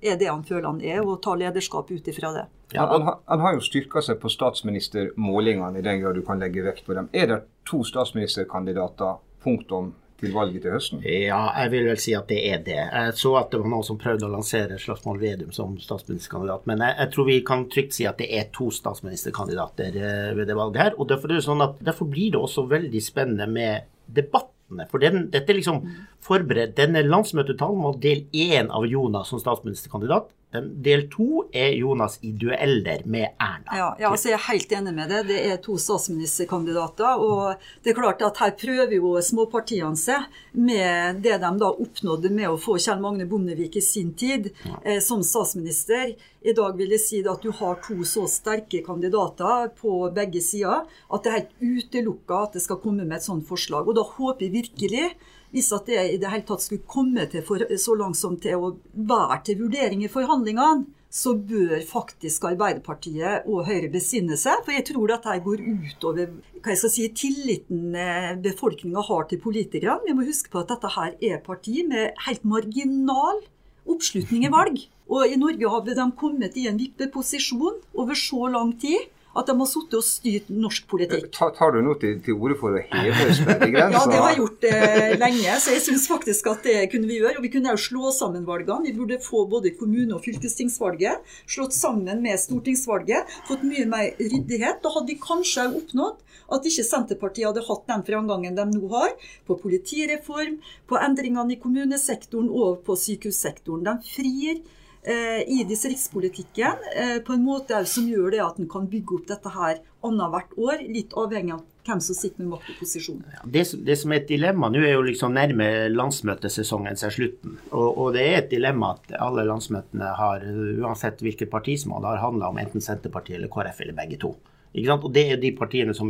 er 0.02 0.20
det 0.20 0.30
han 0.30 0.44
føler 0.46 0.68
han 0.70 0.84
er, 0.84 1.02
og 1.02 1.22
tar 1.24 1.40
lederskap 1.42 1.92
ut 1.92 2.12
ifra 2.12 2.34
det. 2.36 2.46
Ja, 2.74 2.88
han, 2.90 3.06
han, 3.26 3.42
har 3.42 3.58
jo 3.58 3.66
styrka 3.66 4.02
seg 4.02 4.22
på 4.22 4.32
statsministermålingene, 4.34 5.80
i 5.80 5.86
den 5.86 6.02
grad 6.02 6.18
du 6.18 6.24
kan 6.26 6.42
legge 6.42 6.66
vekt 6.66 6.86
på 6.88 6.96
dem. 6.98 7.10
Er 7.14 7.30
det 7.30 7.44
to 7.70 7.84
statsministerkandidater, 7.86 9.20
punktum, 9.44 9.94
til 10.24 10.34
valget 10.34 10.64
til 10.64 10.74
høsten? 10.74 11.02
Ja, 11.04 11.42
jeg 11.60 11.72
vil 11.74 11.90
vel 11.90 12.00
si 12.00 12.14
at 12.16 12.30
det 12.32 12.40
er 12.48 12.62
det. 12.64 12.80
Jeg 12.80 13.16
så 13.20 13.34
at 13.42 13.52
det 13.52 13.60
var 13.60 13.72
noen 13.74 13.86
som 13.86 14.00
prøvde 14.00 14.28
å 14.28 14.32
lansere 14.32 14.80
Slagsvold 14.80 15.22
Vedum 15.22 15.52
som 15.56 15.76
statsministerkandidat, 15.82 16.66
men 16.70 16.84
jeg, 16.86 16.96
jeg, 17.02 17.12
tror 17.16 17.30
vi 17.30 17.38
kan 17.46 17.68
trygt 17.74 17.98
si 17.98 18.08
at 18.10 18.22
det 18.22 18.30
er 18.38 18.50
to 18.56 18.70
statsministerkandidater 18.74 20.00
eh, 20.00 20.32
ved 20.38 20.50
det 20.50 20.58
valget 20.58 20.84
her. 20.86 20.98
og 20.98 21.10
Derfor, 21.12 21.34
det 21.34 21.44
sånn 21.46 21.66
at, 21.66 21.78
derfor 21.84 22.10
blir 22.10 22.34
det 22.36 22.42
også 22.42 22.66
veldig 22.72 23.04
spennende 23.04 23.50
med 23.52 23.90
debatt 24.14 24.53
for 24.92 25.04
den, 25.04 25.28
dette 25.34 25.56
liksom 25.56 25.82
forberedt. 26.24 26.76
Denne 26.78 27.04
landsmøtetalen 27.06 27.84
var 27.84 28.00
del 28.04 28.26
én 28.34 28.72
av 28.74 28.88
Jonas 28.90 29.32
som 29.34 29.42
statsministerkandidat. 29.42 30.32
Del 30.54 31.08
to 31.10 31.46
er 31.52 31.74
Jonas 31.74 32.20
i 32.22 32.32
dueller 32.38 33.02
med 33.10 33.34
Erna. 33.42 33.74
Ja, 33.74 33.88
ja 34.00 34.12
altså 34.12 34.30
jeg 34.30 34.38
er 34.38 34.46
helt 34.52 34.76
enig 34.78 34.94
med 34.94 35.10
det. 35.10 35.24
Det 35.32 35.40
er 35.50 35.62
to 35.64 35.78
statsministerkandidater. 35.82 37.22
Og 37.24 37.64
det 37.84 37.94
er 37.94 37.98
klart 37.98 38.22
at 38.26 38.42
her 38.44 38.54
prøver 38.60 38.94
jo 38.98 39.16
småpartiene 39.24 39.98
seg 40.00 40.28
med 40.54 41.24
det 41.26 41.40
de 41.42 41.52
da 41.60 41.72
oppnådde 41.72 42.32
med 42.34 42.52
å 42.52 42.60
få 42.62 42.78
Kjell 42.78 43.02
Magne 43.02 43.28
Bondevik 43.30 43.80
i 43.80 43.84
sin 43.84 44.14
tid 44.18 44.52
ja. 44.64 44.78
eh, 44.84 45.02
som 45.04 45.24
statsminister. 45.26 46.14
I 46.44 46.56
dag 46.56 46.78
vil 46.78 46.92
jeg 46.94 47.02
si 47.02 47.22
at 47.24 47.44
du 47.44 47.54
har 47.56 47.80
to 47.86 48.02
så 48.08 48.26
sterke 48.30 48.84
kandidater 48.86 49.70
på 49.80 50.10
begge 50.14 50.42
sider 50.44 50.84
at 50.84 51.24
det 51.24 51.32
er 51.32 51.40
helt 51.40 51.54
utelukka 51.64 52.42
at 52.48 52.58
det 52.58 52.66
skal 52.66 52.82
komme 52.84 53.06
med 53.08 53.18
et 53.18 53.26
sånt 53.26 53.48
forslag. 53.48 53.88
Og 53.88 53.98
da 53.98 54.06
håper 54.06 54.46
jeg 54.46 54.58
virkelig 54.60 55.08
hvis 55.54 55.70
at 55.76 55.88
det 55.90 56.02
i 56.16 56.18
det 56.22 56.32
hele 56.32 56.46
tatt 56.48 56.66
skulle 56.66 56.90
komme 56.90 57.28
til 57.30 57.46
for, 57.46 57.62
så 57.78 57.96
langt 57.98 58.18
som 58.20 58.36
til 58.42 58.58
å 58.58 58.74
være 58.94 59.40
til 59.48 59.62
vurdering 59.62 60.04
i 60.04 60.12
forhandlingene, 60.12 60.88
så 61.14 61.36
bør 61.38 61.76
faktisk 61.86 62.48
Arbeiderpartiet 62.50 63.46
og 63.46 63.68
Høyre 63.68 63.92
besinne 63.94 64.34
seg. 64.40 64.64
For 64.66 64.74
jeg 64.74 64.88
tror 64.88 65.12
dette 65.12 65.36
går 65.46 65.62
utover 65.62 66.32
hva 66.34 66.74
jeg 66.74 66.82
skal 66.82 66.94
si, 66.96 67.06
tilliten 67.14 67.94
befolkninga 68.42 69.04
har 69.06 69.28
til 69.30 69.42
politikerne. 69.44 70.02
Vi 70.08 70.16
må 70.18 70.26
huske 70.26 70.50
på 70.50 70.64
at 70.64 70.74
dette 70.74 70.90
her 70.96 71.14
er 71.22 71.44
parti 71.46 71.84
med 71.86 72.18
helt 72.26 72.48
marginal 72.50 73.44
oppslutning 73.86 74.48
i 74.48 74.54
valg. 74.54 74.82
Og 75.14 75.30
i 75.30 75.38
Norge 75.38 75.70
har 75.70 75.86
de 75.86 76.08
kommet 76.18 76.58
i 76.58 76.66
en 76.72 76.82
vippeposisjon 76.82 77.82
over 77.94 78.18
så 78.18 78.50
lang 78.50 78.74
tid 78.82 79.06
at 79.34 79.50
de 79.50 79.56
har 79.58 79.70
sittet 79.70 79.96
og 79.98 80.06
styrt 80.06 80.50
norsk 80.54 80.86
politikk. 80.90 81.30
Tar, 81.34 81.54
tar 81.58 81.74
du 81.74 81.80
nå 81.86 81.96
til, 82.02 82.20
til 82.26 82.38
orde 82.38 82.58
for 82.60 82.78
å 82.78 82.82
heve 82.92 83.30
sperregrensa? 83.38 83.96
ja, 83.98 84.04
det 84.12 84.20
har 84.22 84.34
jeg 84.34 84.40
gjort 84.42 84.68
eh, 84.70 85.16
lenge, 85.18 85.56
så 85.64 85.74
jeg 85.74 85.86
syns 85.88 86.06
faktisk 86.12 86.50
at 86.52 86.68
det 86.68 86.78
kunne 86.94 87.10
vi 87.10 87.18
gjøre. 87.22 87.40
Og 87.40 87.48
vi 87.48 87.54
kunne 87.56 87.74
jo 87.74 87.82
slå 87.82 88.14
sammen 88.16 88.46
valgene. 88.48 88.90
Vi 88.90 88.96
burde 88.98 89.18
få 89.24 89.46
både 89.50 89.74
kommune- 89.80 90.18
og 90.18 90.22
fylkestingsvalget 90.26 91.34
slått 91.50 91.74
sammen 91.78 92.22
med 92.26 92.42
stortingsvalget. 92.42 93.34
Fått 93.50 93.66
mye 93.66 93.88
mer 93.90 94.12
ryddighet. 94.22 94.84
Da 94.84 94.94
hadde 94.94 95.10
vi 95.10 95.18
kanskje 95.22 95.70
oppnådd 95.82 96.22
at 96.54 96.70
ikke 96.70 96.86
Senterpartiet 96.86 97.50
hadde 97.50 97.66
hatt 97.66 97.90
den 97.90 98.06
framgangen 98.06 98.58
de 98.58 98.68
nå 98.70 98.86
har 98.94 99.16
på 99.48 99.58
politireform, 99.64 100.60
på 100.90 101.00
endringene 101.02 101.56
i 101.56 101.60
kommunesektoren 101.62 102.52
og 102.52 102.84
på 102.86 102.98
sykehussektoren. 103.00 103.86
De 103.88 104.14
frir 104.14 104.62
i 105.04 105.64
distriktspolitikken 105.68 106.86
eh, 106.96 107.18
på 107.26 107.34
en 107.36 107.44
måte 107.44 107.82
som 107.90 108.06
gjør 108.08 108.32
det 108.32 108.40
at 108.44 108.60
en 108.62 108.70
kan 108.72 108.86
bygge 108.88 109.18
opp 109.18 109.26
dette 109.28 109.52
her 109.52 109.82
annethvert 110.04 110.56
år, 110.56 110.84
litt 110.88 111.16
avhengig 111.20 111.58
av 111.58 111.64
hvem 111.84 112.00
som 112.00 112.16
sitter 112.16 112.44
med 112.44 112.54
makt 112.54 112.70
og 112.72 112.80
posisjon. 112.80 113.20
Det, 113.44 113.66
det, 113.84 113.98
som 114.00 114.14
er 114.14 114.22
et 114.22 114.30
dilemma 114.30 114.70
nå, 114.72 114.80
er 114.84 114.96
jo 114.96 115.04
liksom 115.04 115.36
nærme 115.36 115.68
landsmøtesesongen 115.92 117.00
seg 117.00 117.16
slutten. 117.18 117.58
Og, 117.72 117.88
og, 117.90 118.08
det 118.16 118.24
er 118.24 118.38
et 118.40 118.52
dilemma 118.54 118.94
at 118.96 119.16
alle 119.20 119.44
landsmøtene 119.50 120.14
har, 120.20 120.46
uansett 120.80 121.24
hvilket 121.24 121.52
parti 121.52 121.76
som 121.82 121.98
har 121.98 122.22
handla 122.24 122.54
om 122.54 122.62
enten 122.64 122.84
Senterpartiet 122.84 123.42
eller 123.42 123.52
KrF 123.52 123.84
eller 123.84 124.00
begge 124.00 124.22
to. 124.24 124.38
Og 124.74 125.12
det 125.14 125.26
er 125.34 125.42
de 125.42 125.52
partiene 125.58 125.94
som 125.96 126.10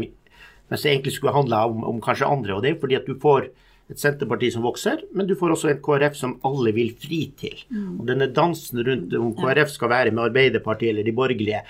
mens 0.69 0.85
det 0.85 0.93
egentlig 0.93 1.13
skulle 1.17 1.35
handla 1.35 1.65
om, 1.69 1.83
om, 1.83 1.99
kanskje 2.01 2.29
andre. 2.29 2.55
Og 2.55 2.63
det 2.63 2.73
er 2.73 2.81
fordi 2.81 2.97
at 2.97 3.09
du 3.09 3.17
får 3.19 3.49
et 3.93 4.01
Senterparti 4.01 4.49
som 4.53 4.65
vokser, 4.65 5.03
men 5.13 5.29
du 5.29 5.35
får 5.39 5.55
også 5.55 5.71
en 5.71 5.81
KrF 5.85 6.17
som 6.17 6.35
alle 6.47 6.73
vil 6.75 6.93
fri 6.99 7.21
til. 7.39 7.63
Mm. 7.69 7.99
Og 7.99 8.07
denne 8.09 8.29
dansen 8.33 8.81
rundt 8.85 9.13
om 9.19 9.33
KrF 9.37 9.73
skal 9.75 9.93
være 9.93 10.13
med 10.13 10.25
Arbeiderpartiet 10.27 10.93
eller 10.93 11.07
de 11.07 11.15
borgerlige, 11.15 11.63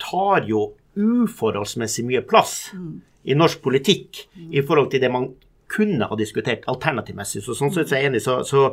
tar 0.00 0.46
jo 0.48 0.68
uforholdsmessig 0.94 2.04
mye 2.06 2.22
plass 2.26 2.70
mm. 2.74 2.92
i 3.30 3.36
norsk 3.38 3.62
politikk 3.64 4.24
mm. 4.34 4.52
i 4.54 4.62
forhold 4.66 4.92
til 4.92 5.02
det 5.02 5.10
man 5.12 5.32
kunne 5.74 6.06
ha 6.06 6.16
diskutert 6.18 6.66
alternativmessig. 6.70 7.42
Så 7.42 7.56
sånn 7.58 7.72
sett 7.74 7.90
er 7.92 8.04
jeg 8.04 8.12
enig. 8.12 8.22
Så, 8.22 8.40
så 8.46 8.68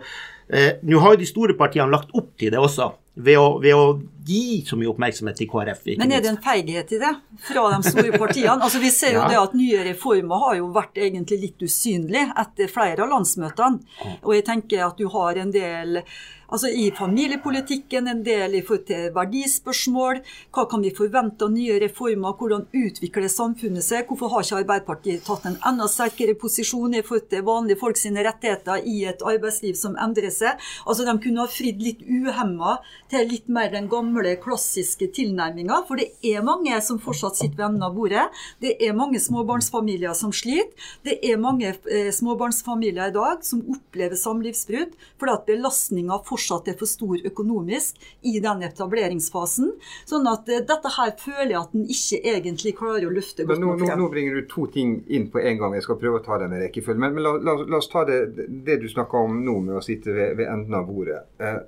eh, 0.53 0.77
nå 0.85 0.99
har 1.01 1.15
jo 1.15 1.21
de 1.23 1.29
store 1.29 1.55
partiene 1.57 1.89
lagt 1.91 2.13
opp 2.17 2.33
til 2.39 2.53
det 2.53 2.61
også 2.61 2.91
ved 3.13 3.37
å, 3.37 3.47
ved 3.59 3.75
å, 3.75 3.85
gi 4.21 4.61
så 4.63 4.77
mye 4.77 4.91
oppmerksomhet 4.91 5.39
til 5.39 5.47
KrF. 5.49 5.79
Men 5.97 6.11
er 6.13 6.21
det 6.21 6.29
en 6.29 6.37
feighet 6.43 6.91
i 6.93 6.99
det 7.01 7.09
fra 7.41 7.63
de 7.73 7.89
store 7.89 8.19
partiene? 8.21 8.59
Altså 8.61 8.79
Vi 8.79 8.91
ser 8.93 9.15
jo 9.15 9.23
ja. 9.23 9.29
det 9.31 9.39
at 9.39 9.55
nye 9.57 9.81
reformer 9.87 10.43
har 10.45 10.59
jo 10.59 10.67
vært 10.75 11.01
egentlig 11.01 11.39
litt 11.41 11.65
usynlige 11.65 12.27
etter 12.43 12.69
flere 12.71 13.01
av 13.01 13.09
landsmøtene. 13.15 13.81
Og 14.21 14.35
jeg 14.37 14.45
tenker 14.47 14.85
at 14.85 15.01
du 15.01 15.09
har 15.11 15.41
en 15.41 15.51
del 15.55 16.03
altså 16.51 16.69
i 16.69 16.89
familiepolitikken, 16.95 18.07
en 18.11 18.23
del 18.25 18.57
i 18.57 18.61
forhold 18.65 18.85
til 18.89 19.07
verdispørsmål. 19.15 20.19
Hva 20.53 20.65
kan 20.69 20.83
vi 20.83 20.91
forvente 20.95 21.47
av 21.47 21.53
nye 21.53 21.77
reformer? 21.83 22.35
Hvordan 22.37 22.67
utvikler 22.75 23.31
samfunnet 23.31 23.85
seg? 23.85 24.07
Hvorfor 24.09 24.33
har 24.33 24.45
ikke 24.45 24.59
Arbeiderpartiet 24.61 25.23
tatt 25.27 25.47
en 25.47 25.57
enda 25.67 25.87
sterkere 25.91 26.35
posisjon 26.39 26.97
i 26.97 27.03
forhold 27.05 27.29
til 27.31 27.45
vanlige 27.47 27.79
folk 27.81 27.99
sine 27.99 28.25
rettigheter 28.27 28.83
i 28.87 29.05
et 29.09 29.23
arbeidsliv 29.23 29.77
som 29.79 29.95
endrer 29.95 30.33
seg? 30.33 30.59
Altså 30.85 31.07
De 31.07 31.15
kunne 31.23 31.45
ha 31.45 31.51
fridd 31.51 31.81
litt 31.83 32.03
uhemma 32.03 32.77
til 33.11 33.29
litt 33.31 33.47
mer 33.51 33.71
den 33.71 33.87
gamle, 33.91 34.35
klassiske 34.43 35.07
tilnærminga. 35.15 35.83
For 35.87 35.99
det 36.01 36.11
er 36.27 36.45
mange 36.45 36.75
som 36.83 36.99
fortsatt 37.01 37.39
sitter 37.39 37.61
ved 37.61 37.67
enden 37.69 37.87
av 37.87 37.95
bordet. 37.95 38.27
Det 38.63 38.75
er 38.83 38.97
mange 38.97 39.21
småbarnsfamilier 39.23 40.15
som 40.17 40.35
sliter. 40.35 40.71
Det 41.05 41.17
er 41.23 41.39
mange 41.39 41.71
eh, 41.71 42.11
småbarnsfamilier 42.13 43.11
i 43.11 43.15
dag 43.15 43.43
som 43.45 43.63
opplever 43.71 44.19
samlivsbrudd 44.19 44.97
fordi 45.21 45.33
at 45.33 45.47
belastninga 45.47 46.17
fortsatt 46.27 46.40
fortsatt 46.41 46.71
er 46.71 46.77
for 46.79 46.89
stor 46.89 47.17
økonomisk 47.25 48.01
i 48.21 48.39
den 48.41 48.63
etableringsfasen. 48.65 49.71
Sånn 50.09 50.27
at 50.29 50.49
uh, 50.49 50.61
dette 50.67 50.93
her 50.97 51.13
føler 51.19 51.51
jeg 51.53 51.59
at 51.61 51.75
en 51.77 51.85
ikke 51.95 52.21
egentlig 52.33 52.75
klarer 52.77 53.07
å 53.07 53.13
løfte 53.13 53.45
godt 53.45 53.61
nok 53.61 53.79
frem. 53.79 53.93
Nå, 53.93 54.05
nå, 54.05 54.09
bringer 54.13 54.39
du 54.39 54.47
to 54.49 54.65
ting 54.73 54.97
inn 55.07 55.29
på 55.31 55.41
en 55.41 55.61
gang. 55.61 55.77
Jeg 55.77 55.85
skal 55.87 55.99
prøve 56.01 56.21
å 56.21 56.25
ta 56.25 56.39
det 56.41 56.49
med 56.51 56.63
rekkefølge. 56.65 57.01
Men, 57.01 57.15
men 57.17 57.27
la, 57.27 57.35
la, 57.37 57.57
la, 57.61 57.77
oss 57.77 57.89
ta 57.91 58.05
det, 58.07 58.19
det 58.65 58.81
du 58.81 58.89
snakka 58.91 59.25
om 59.27 59.41
nå 59.45 59.59
med 59.67 59.77
å 59.79 59.85
sitte 59.85 60.15
ved, 60.15 60.35
ved 60.39 60.49
enden 60.49 60.77
av 60.77 60.89
bordet. 60.89 61.23
Eh, 61.41 61.61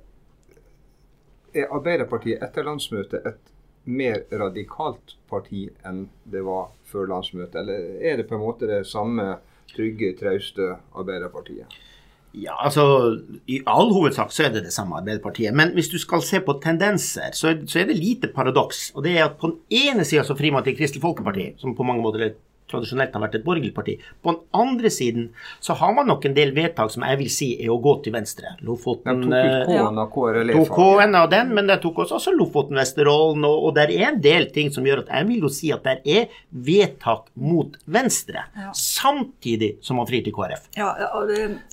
er 1.54 1.70
Arbeiderpartiet 1.74 2.42
etter 2.42 2.66
landsmøtet 2.66 3.26
et 3.30 3.50
mer 3.84 4.24
radikalt 4.32 5.18
parti 5.28 5.68
enn 5.86 6.06
det 6.30 6.42
var 6.46 6.72
før 6.88 7.10
landsmøtet? 7.12 7.60
Eller 7.62 7.98
er 8.02 8.18
det 8.18 8.28
på 8.28 8.38
en 8.38 8.46
måte 8.46 8.70
det 8.70 8.84
samme 8.90 9.36
trygge, 9.74 10.14
trauste 10.18 10.72
Arbeiderpartiet? 10.96 11.70
Ja, 12.34 12.56
altså 12.66 12.84
I 13.46 13.60
all 13.70 13.92
hovedsak 13.94 14.32
så 14.34 14.48
er 14.48 14.54
det 14.54 14.64
det 14.66 14.72
samme 14.74 14.96
Arbeiderpartiet. 14.98 15.54
Men 15.54 15.70
hvis 15.76 15.90
du 15.92 16.00
skal 16.02 16.22
se 16.26 16.40
på 16.42 16.56
tendenser, 16.62 17.30
så 17.36 17.52
er, 17.52 17.86
det 17.86 17.98
lite 17.98 18.32
paradoks. 18.34 18.88
Og 18.94 19.04
det 19.06 19.12
er 19.18 19.28
at 19.28 19.36
på 19.38 19.52
den 19.52 19.60
ene 19.70 20.04
sida 20.04 20.24
så 20.26 20.34
frir 20.38 20.52
man 20.54 20.66
til 20.66 20.74
Kristelig 20.78 21.02
Folkeparti, 21.04 21.52
som 21.62 21.76
på 21.78 21.86
mange 21.86 22.02
måter 22.02 22.26
er 22.26 22.34
tradisjonelt 22.70 23.14
har 23.14 23.22
vært 23.26 23.38
et 23.38 23.44
borgerlig 23.44 23.72
parti. 23.76 23.96
På 24.22 24.32
den 24.32 24.40
andre 24.56 24.90
siden 24.92 25.28
så 25.60 25.76
har 25.78 25.94
man 25.96 26.08
nok 26.10 26.24
en 26.28 26.36
del 26.36 26.54
vedtak 26.56 26.92
som 26.92 27.04
jeg 27.06 27.20
vil 27.20 27.30
si 27.32 27.50
er 27.60 27.72
å 27.72 27.78
gå 27.82 27.96
til 28.04 28.14
venstre. 28.14 28.54
Lofoten 28.64 29.24
De 29.24 29.30
tok 29.30 29.44
ut 29.44 29.70
K-en 29.70 30.00
av 30.00 30.10
KRLE. 30.14 30.56
Tok 30.56 30.72
K-en 30.78 31.18
av 31.18 31.28
den, 31.32 31.52
men 31.56 31.68
det 31.70 31.78
tok 31.82 32.02
også, 32.04 32.18
også 32.20 32.34
Lofoten, 32.36 32.78
Vesterålen. 32.80 33.44
Og, 33.48 33.68
og 33.68 33.76
det 33.76 33.86
er 33.88 34.08
en 34.08 34.20
del 34.24 34.48
ting 34.54 34.72
som 34.74 34.86
gjør 34.86 35.04
at 35.04 35.12
jeg 35.18 35.28
vil 35.30 35.46
jo 35.46 35.52
si 35.52 35.72
at 35.74 35.84
det 35.84 35.96
er 36.04 36.40
vedtak 36.64 37.28
mot 37.34 37.76
venstre, 37.84 38.46
ja. 38.56 38.70
samtidig 38.78 39.74
som 39.84 40.00
man 40.00 40.08
frir 40.08 40.24
til 40.24 40.34
KrF. 40.34 40.68
Ja, 40.78 40.90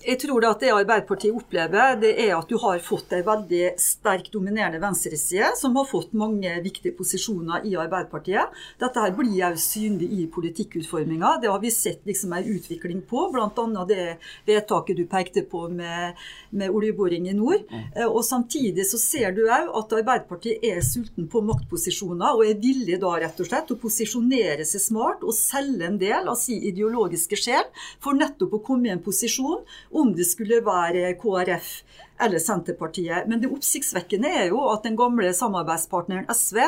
jeg 0.03 0.17
tror 0.21 0.43
det 0.43 0.51
at 0.51 0.65
det 0.65 0.74
Arbeiderpartiet 0.75 1.36
opplever, 1.36 1.95
det 2.01 2.13
er 2.25 2.36
at 2.38 2.50
du 2.50 2.57
har 2.62 2.79
fått 2.83 3.13
en 3.15 3.25
veldig 3.25 3.74
sterk 3.81 4.31
dominerende 4.33 4.81
venstreside, 4.81 5.53
som 5.60 5.75
har 5.79 5.88
fått 5.89 6.15
mange 6.17 6.53
viktige 6.65 6.95
posisjoner 6.98 7.65
i 7.67 7.75
Arbeiderpartiet. 7.79 8.51
Dette 8.81 9.05
her 9.05 9.15
blir 9.15 9.33
jo 9.38 9.51
synlig 9.62 10.10
i 10.19 10.27
politikken 10.31 10.81
politikkutforminga. 10.82 11.40
Det 11.42 11.48
har 11.48 11.60
vi 11.60 11.72
sett 11.72 12.06
liksom 12.06 12.34
en 12.34 12.44
utvikling 12.44 13.02
på, 13.02 13.32
bl.a. 13.32 13.86
det 13.86 14.18
vedtaket 14.46 14.98
du 14.98 15.06
pekte 15.06 15.42
på 15.42 15.70
med, 15.70 16.16
med 16.50 16.70
oljeboring 16.70 17.30
i 17.30 17.34
nord. 17.34 17.62
Mm. 17.70 18.08
Og 18.10 18.26
Samtidig 18.26 18.86
så 18.88 18.98
ser 18.98 19.32
du 19.32 19.44
òg 19.48 19.72
at 19.76 19.94
Arbeiderpartiet 19.94 20.64
er 20.64 20.82
sulten 20.82 21.28
på 21.28 21.42
maktposisjoner, 21.42 22.36
og 22.36 22.46
er 22.46 22.60
villig 22.62 23.00
da 23.02 23.16
rett 23.20 23.40
og 23.40 23.48
slett 23.48 23.72
å 23.72 23.80
posisjonere 23.80 24.66
seg 24.66 24.82
smart 24.82 25.24
og 25.24 25.36
selge 25.36 25.88
en 25.88 26.00
del 26.00 26.30
av 26.30 26.38
sin 26.40 26.62
ideologiske 26.62 27.38
sjel 27.38 27.68
for 28.02 28.18
nettopp 28.18 28.56
å 28.56 28.64
komme 28.64 28.90
i 28.90 28.94
en 28.94 29.04
posisjon 29.04 29.66
om 29.92 30.14
det 30.16 30.28
skulle 30.30 30.62
være 30.66 31.14
KrF 31.22 31.74
eller 32.22 32.42
Senterpartiet. 32.42 33.28
Men 33.30 33.42
det 33.42 33.51
oppsiktsvekkende 33.51 34.30
er 34.42 34.48
jo 34.51 34.62
at 34.72 34.86
den 34.86 34.98
gamle 35.00 35.32
samarbeidspartneren 35.36 36.30
SV, 36.32 36.62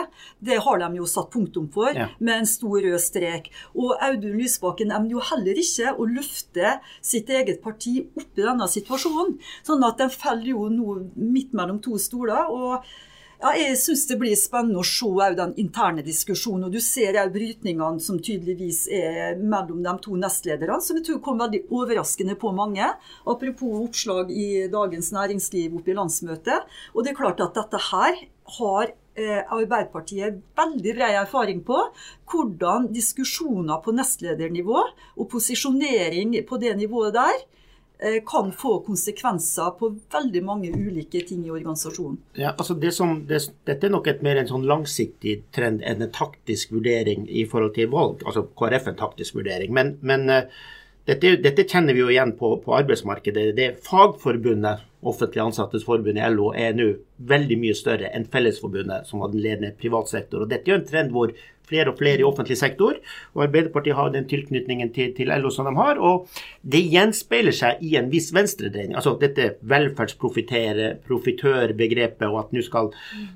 det 0.44 0.60
har 0.66 0.82
de 0.82 0.90
jo 1.00 1.08
satt 1.10 1.32
punktum 1.34 1.70
for 1.74 1.94
ja. 1.96 2.10
med 2.20 2.42
en 2.42 2.50
stor 2.50 2.80
rød 2.84 3.00
strek. 3.02 3.50
Og 3.78 3.96
Audun 4.04 4.38
Lysbakken 4.40 4.94
evner 4.94 5.18
jo 5.18 5.24
heller 5.32 5.64
ikke 5.64 5.96
å 5.96 6.10
løfte 6.10 6.78
sitt 7.06 7.32
eget 7.32 7.64
parti 7.64 8.00
opp 8.14 8.38
i 8.40 8.46
denne 8.46 8.68
situasjonen. 8.70 9.38
Sånn 9.66 9.88
at 9.88 10.02
den 10.02 10.14
faller 10.14 10.54
jo 10.54 10.68
nå 10.74 11.00
midt 11.16 11.54
mellom 11.56 11.82
to 11.84 11.98
stoler. 12.02 12.50
og 12.50 12.86
ja, 13.44 13.52
jeg 13.60 13.76
syns 13.82 14.06
det 14.08 14.16
blir 14.22 14.36
spennende 14.40 14.80
å 14.80 14.88
se 14.88 15.30
den 15.36 15.54
interne 15.60 16.04
diskusjonen. 16.06 16.70
og 16.70 16.76
Du 16.76 16.80
ser 16.80 17.18
òg 17.20 17.34
brytningene 17.34 18.00
som 18.04 18.20
tydeligvis 18.24 18.86
er 18.88 19.36
mellom 19.42 19.82
de 19.84 19.94
to 20.06 20.16
nestlederne, 20.20 20.80
som 20.80 21.00
jeg 21.00 21.10
tror 21.10 21.20
kom 21.26 21.42
veldig 21.44 21.66
overraskende 21.68 22.38
på 22.40 22.54
mange. 22.56 22.88
Apropos 23.28 23.82
oppslag 23.84 24.32
i 24.32 24.70
Dagens 24.72 25.12
Næringsliv 25.12 25.76
oppe 25.76 25.92
i 25.92 25.98
landsmøtet. 25.98 26.72
Og 26.96 27.04
det 27.04 27.12
er 27.12 27.20
klart 27.20 27.44
at 27.44 27.60
dette 27.60 27.84
her 27.90 28.22
har 28.60 28.94
eh, 29.20 29.42
Arbeiderpartiet 29.44 30.40
veldig 30.56 30.96
bred 30.96 31.20
erfaring 31.26 31.60
på 31.68 31.82
hvordan 32.32 32.88
diskusjoner 32.96 33.84
på 33.84 33.92
nestledernivå 33.96 34.80
og 35.20 35.28
posisjonering 35.32 36.40
på 36.48 36.64
det 36.64 36.78
nivået 36.80 37.20
der 37.20 37.44
kan 38.28 38.52
få 38.52 38.78
konsekvenser 38.84 39.76
på 39.80 39.90
veldig 40.12 40.42
mange 40.44 40.72
ulike 40.76 41.22
ting 41.28 41.46
i 41.48 41.52
organisasjonen. 41.54 42.18
Ja, 42.36 42.52
altså 42.52 42.76
det 42.76 42.92
som, 42.98 43.22
det, 43.30 43.40
dette 43.70 43.88
er 43.88 43.94
nok 43.94 44.10
et 44.12 44.24
mer 44.26 44.42
en 44.42 44.50
sånn 44.50 44.68
langsiktig 44.68 45.38
trend 45.56 45.84
enn 45.88 46.04
en 46.04 46.12
taktisk 46.14 46.74
vurdering 46.76 47.28
i 47.32 47.46
forhold 47.50 47.76
til 47.78 47.92
valg. 47.94 48.26
Altså 48.28 48.44
KrF 48.60 48.92
en 48.92 49.00
taktisk 49.00 49.38
vurdering. 49.40 49.72
Men, 49.78 49.96
men 50.04 50.28
uh, 50.28 50.42
dette, 51.08 51.36
dette, 51.44 51.66
kjenner 51.68 51.96
vi 51.96 52.00
jo 52.04 52.12
igjen 52.12 52.32
på, 52.40 52.54
på 52.64 52.76
arbeidsmarkedet. 52.78 53.50
Det 53.58 53.70
Fagforbundet, 53.84 54.86
offentlig 55.04 55.42
ansattes 55.44 55.84
forbund 55.84 56.20
i 56.20 56.28
LO, 56.32 56.54
er 56.56 56.76
nå 56.78 56.94
veldig 57.28 57.58
mye 57.60 57.76
større 57.76 58.12
enn 58.16 58.28
Fellesforbundet, 58.32 59.10
som 59.10 59.20
var 59.24 59.34
den 59.34 59.44
ledende 59.44 59.74
privatsektor. 59.80 60.46
Og 60.46 60.52
dette 60.52 60.72
er 60.72 60.78
jo 60.78 60.80
en 60.80 60.88
trend 60.88 61.12
hvor 61.16 61.34
flere 61.70 61.92
og 61.92 61.98
flere 62.00 62.20
i 62.22 62.28
offentlig 62.28 62.58
sektor, 62.60 62.94
og 63.34 63.44
Arbeiderpartiet 63.48 63.98
har 63.98 64.10
den 64.14 64.28
tilknytningen 64.30 64.90
til, 64.96 65.08
til 65.18 65.28
LO 65.32 65.50
som 65.54 65.66
de 65.70 65.74
har. 65.78 65.96
Og 66.00 66.16
det 66.62 66.92
gjenspeiler 66.92 67.54
seg 67.56 67.72
i 67.86 67.96
en 68.00 68.12
viss 68.12 68.34
venstredreining. 68.36 68.96
Altså 69.00 69.12
dette 69.22 69.44
velferdsprofitørbegrepet, 69.74 72.28
og 72.30 72.38
at 72.44 72.50
nå 72.56 72.62
skal 72.66 72.86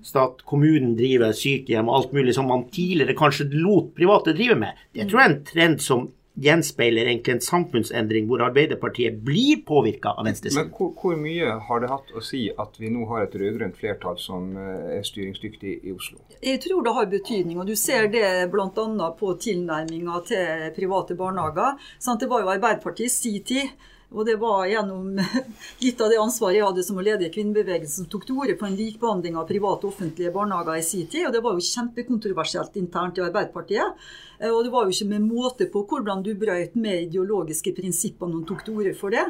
stat, 0.05 0.35
kommunen 0.47 0.91
drive 0.99 1.27
sykehjem 1.37 1.89
og 1.89 1.95
alt 2.01 2.11
mulig 2.17 2.33
som 2.37 2.45
man 2.51 2.69
tidligere 2.73 3.17
kanskje 3.17 3.51
lot 3.55 3.87
private 3.97 4.29
drive 4.37 4.57
med. 4.59 4.71
Det 4.93 5.03
tror 5.07 5.19
jeg 5.21 5.27
er 5.27 5.35
en 5.35 5.49
trend 5.51 5.77
som 5.83 6.01
gjenspeiler 6.37 7.09
egentlig 7.09 7.37
en 7.37 7.41
samfunnsendring 7.41 8.27
hvor 8.29 8.43
Arbeiderpartiet 8.45 9.17
blir 9.25 9.63
påvirka 9.67 10.13
av 10.13 10.27
venstresiden. 10.27 10.69
Men 10.69 10.75
hvor, 10.77 10.93
hvor, 11.01 11.17
mye 11.17 11.57
har 11.67 11.81
det 11.81 11.89
hatt 11.91 12.13
å 12.13 12.23
si 12.23 12.43
at 12.53 12.77
vi 12.81 12.91
nå 12.93 13.07
har 13.09 13.25
et 13.25 13.37
rød-grønt 13.41 13.77
flertall 13.79 14.19
som 14.21 14.51
eh, 14.59 14.97
er 14.99 15.07
styringsdyktig 15.07 15.75
i 15.81 15.95
Oslo? 15.95 16.21
Jeg 16.43 16.61
tror 16.63 16.85
det 16.85 16.95
har 16.99 17.11
betydning, 17.11 17.57
og 17.61 17.69
du 17.69 17.75
ser 17.79 18.09
det 18.13 18.29
bl.a. 18.53 19.11
på 19.19 19.33
tilnærminga 19.41 20.23
til 20.29 20.71
private 20.77 21.17
barnehager. 21.17 21.77
Det 22.17 22.29
var 22.29 22.43
jo 22.43 22.53
Arbeiderpartiet 22.53 23.09
i 23.09 23.13
sin 23.13 23.43
tid 23.45 23.93
og 24.11 24.23
det 24.25 24.37
var 24.39 24.67
gjennom 24.69 25.19
litt 25.83 26.01
av 26.01 26.11
det 26.11 26.19
ansvaret 26.21 26.55
jeg 26.55 26.65
hadde 26.65 26.83
som 26.87 26.99
å 26.99 27.03
lede 27.03 27.27
kvinnebevegelsen 27.33 28.05
som 28.05 28.09
tok 28.11 28.23
til 28.27 28.37
orde 28.39 28.55
for 28.55 28.69
en 28.69 28.77
likbehandling 28.79 29.35
av 29.35 29.49
private 29.49 29.83
og 29.83 29.91
offentlige 29.91 30.31
barnehager 30.35 30.79
i 30.79 30.85
sin 30.85 31.09
tid. 31.11 31.25
Og 31.27 31.35
det 31.35 31.41
var 31.43 31.57
jo 31.57 31.65
kjempekontroversielt 31.67 32.79
internt 32.79 33.19
i 33.19 33.25
Arbeiderpartiet. 33.25 34.05
Eh, 34.39 34.53
og 34.53 34.61
det 34.63 34.71
var 34.71 34.87
jo 34.87 34.95
ikke 34.95 35.09
med 35.11 35.25
måte 35.27 35.67
på 35.73 35.83
hvordan 35.89 36.23
du 36.23 36.31
brøt 36.39 36.77
med 36.79 37.09
ideologiske 37.09 37.75
prinsipper 37.75 38.31
du 38.31 38.39
tok 38.47 38.63
til 38.63 38.79
orde 38.79 38.95
for 38.95 39.11
det. 39.11 39.25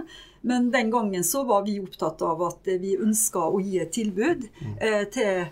Men 0.45 0.69
den 0.71 0.93
gangen 0.93 1.25
så 1.25 1.41
var 1.49 1.65
vi 1.65 1.79
opptatt 1.81 2.21
av 2.21 2.45
at 2.45 2.69
vi 2.77 2.93
ønska 3.01 3.47
å 3.49 3.57
gi 3.63 3.81
et 3.81 3.95
tilbud 3.97 4.45
eh, 4.77 5.07
til, 5.09 5.49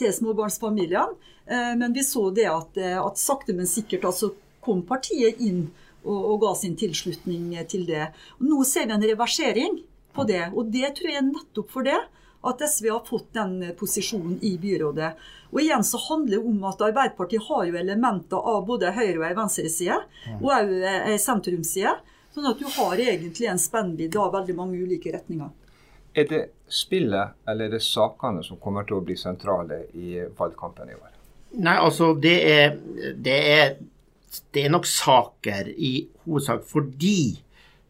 til 0.00 0.16
småbarnsfamiliene. 0.16 1.20
Eh, 1.44 1.74
men 1.76 1.92
vi 1.92 2.08
så 2.08 2.30
det 2.32 2.48
at, 2.48 2.80
at 2.80 3.20
sakte, 3.20 3.52
men 3.52 3.68
sikkert 3.68 4.08
altså 4.08 4.32
kom 4.64 4.80
partiet 4.88 5.44
inn 5.44 5.66
og, 6.04 6.18
og, 6.18 6.36
ga 6.42 6.54
sin 6.58 6.76
tilslutning 6.78 7.52
til 7.70 7.86
det. 7.88 8.08
Og 8.40 8.48
nå 8.50 8.64
ser 8.68 8.88
vi 8.88 8.96
en 8.96 9.06
reversering 9.12 9.78
på 10.12 10.26
det. 10.28 10.44
Og 10.52 10.72
det 10.72 10.94
tror 10.98 11.12
jeg 11.12 11.20
er 11.22 11.30
nettopp 11.30 11.70
for 11.72 11.86
det 11.86 12.00
at 12.42 12.62
SV 12.66 12.88
har 12.90 13.04
fått 13.06 13.28
den 13.36 13.60
posisjonen 13.78 14.38
i 14.42 14.56
byrådet. 14.58 15.12
Og 15.52 15.60
igjen 15.62 15.84
så 15.86 16.00
handler 16.08 16.40
det 16.40 16.48
om 16.48 16.64
at 16.66 16.82
Arbeiderpartiet 16.82 17.44
har 17.46 17.66
jo 17.68 17.78
elementer 17.78 18.48
av 18.52 18.64
både 18.66 18.90
høyre- 18.96 19.20
og 19.20 19.36
venstreside, 19.38 19.98
og 20.40 20.48
òg 20.50 20.72
ei 20.88 21.18
sentrumsside. 21.22 21.94
Sånn 22.32 22.48
at 22.48 22.58
du 22.58 22.66
har 22.78 22.98
egentlig 22.98 23.46
en 23.52 23.60
spennvidde 23.60 24.18
av 24.18 24.32
veldig 24.34 24.56
mange 24.56 24.80
ulike 24.80 25.12
retninger. 25.12 25.52
Er 26.16 26.28
det 26.28 26.42
spillet 26.72 27.36
eller 27.48 27.68
er 27.68 27.76
det 27.76 27.84
sakene 27.84 28.42
som 28.44 28.58
kommer 28.60 28.88
til 28.88 28.98
å 28.98 29.04
bli 29.04 29.16
sentrale 29.20 29.84
i 29.92 30.18
valgkampen 30.38 30.90
i 30.90 30.96
år? 30.96 31.10
Nei, 31.60 31.76
altså 31.76 32.14
det 32.16 32.36
er, 32.48 32.78
det 33.20 33.38
er 33.52 33.74
det 34.54 34.64
er 34.64 34.72
nok 34.72 34.86
saker 34.86 35.72
i 35.76 36.08
hovedsak 36.24 36.64
fordi 36.68 37.42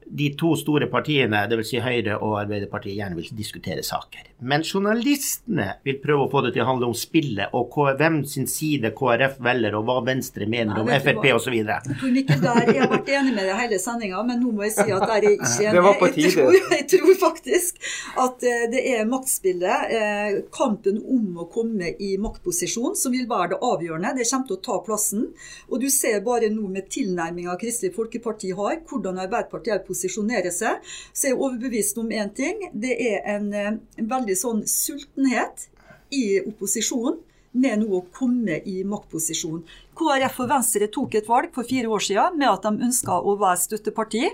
de 0.07 0.29
to 0.39 0.55
store 0.59 0.89
partiene, 0.93 1.45
dvs. 1.51 1.73
Si 1.73 1.81
Høyre 1.83 2.19
og 2.19 2.37
Arbeiderpartiet, 2.43 2.97
gjerne 2.99 3.17
vil 3.19 3.31
diskutere 3.37 3.85
saker. 3.87 4.33
Men 4.43 4.65
journalistene 4.67 5.69
vil 5.87 6.01
prøve 6.03 6.27
å 6.27 6.31
få 6.33 6.43
det 6.47 6.55
til 6.57 6.65
å 6.65 6.69
handle 6.73 6.89
om 6.91 6.97
spillet 6.99 7.55
og 7.55 7.77
hvem 7.99 8.23
sin 8.29 8.49
side 8.51 8.91
KrF 8.99 9.39
velger, 9.43 9.77
og 9.79 9.87
hva 9.87 10.01
Venstre 10.07 10.49
mener 10.51 10.81
om 10.83 10.91
Frp 10.91 11.29
osv. 11.37 11.55
Jeg 11.55 12.81
har 12.83 12.91
vært 12.91 13.13
enig 13.13 13.35
med 13.37 13.47
deg 13.47 13.61
hele 13.61 13.79
sendinga, 13.83 14.23
men 14.27 14.43
nå 14.43 14.51
må 14.57 14.67
jeg 14.67 14.75
si 14.77 14.89
at 14.91 15.07
der 15.07 15.19
er 15.21 15.29
ikke 15.37 15.69
enig. 15.71 15.85
På. 16.03 16.09
Jeg 16.13 16.33
tror, 16.35 16.57
jeg 16.77 16.87
tror 16.91 17.15
faktisk 17.21 17.79
at 18.23 18.45
eh, 18.49 18.65
det 18.73 18.83
er 18.97 19.09
maktspillet, 19.09 19.95
eh, 19.99 20.41
kampen 20.55 20.99
om 21.03 21.43
å 21.43 21.49
komme 21.53 21.93
i 22.03 22.15
maktposisjon, 22.23 22.97
som 22.99 23.15
vil 23.15 23.29
være 23.31 23.55
det 23.55 23.61
avgjørende. 23.63 24.15
Det 24.19 24.27
kommer 24.31 24.51
til 24.51 24.59
å 24.59 24.63
ta 24.67 24.79
plassen. 24.87 25.29
Og 25.71 25.83
du 25.83 25.89
ser 25.93 26.21
bare 26.27 26.51
nå 26.53 26.67
med 26.73 26.91
tilnærminga 26.93 27.55
Kristelig 27.61 27.95
Folkeparti 27.97 28.53
har, 28.59 28.81
hvordan 28.89 29.23
Arbeiderpartiet 29.23 29.77
er 29.77 29.87
posisjonere 29.93 30.53
seg, 30.55 30.81
så 31.13 31.29
er 31.29 31.35
jeg 31.35 31.41
overbevist 31.41 32.01
om 32.03 32.09
én 32.11 32.33
ting. 32.35 32.65
Det 32.73 32.97
er 32.97 33.21
en, 33.37 33.53
en, 33.53 33.77
eh, 33.79 34.09
veldig 34.17 34.39
sånn 34.39 34.65
sultenhet 34.69 35.69
i 36.13 36.41
opposisjonen 36.43 37.21
med 37.53 37.83
nå 37.83 37.91
å 37.99 38.07
komme 38.15 38.59
i 38.69 38.81
maktposisjon. 38.89 39.61
KrF 39.99 40.41
og 40.45 40.51
Venstre 40.55 40.89
tok 40.93 41.19
et 41.19 41.29
valg 41.29 41.53
for 41.55 41.69
fire 41.69 41.91
år 41.93 42.05
siden 42.07 42.39
med 42.41 42.49
at 42.49 42.65
de 42.65 42.87
ønska 42.89 43.19
å 43.21 43.37
være 43.41 43.61
støtteparti. 43.67 44.25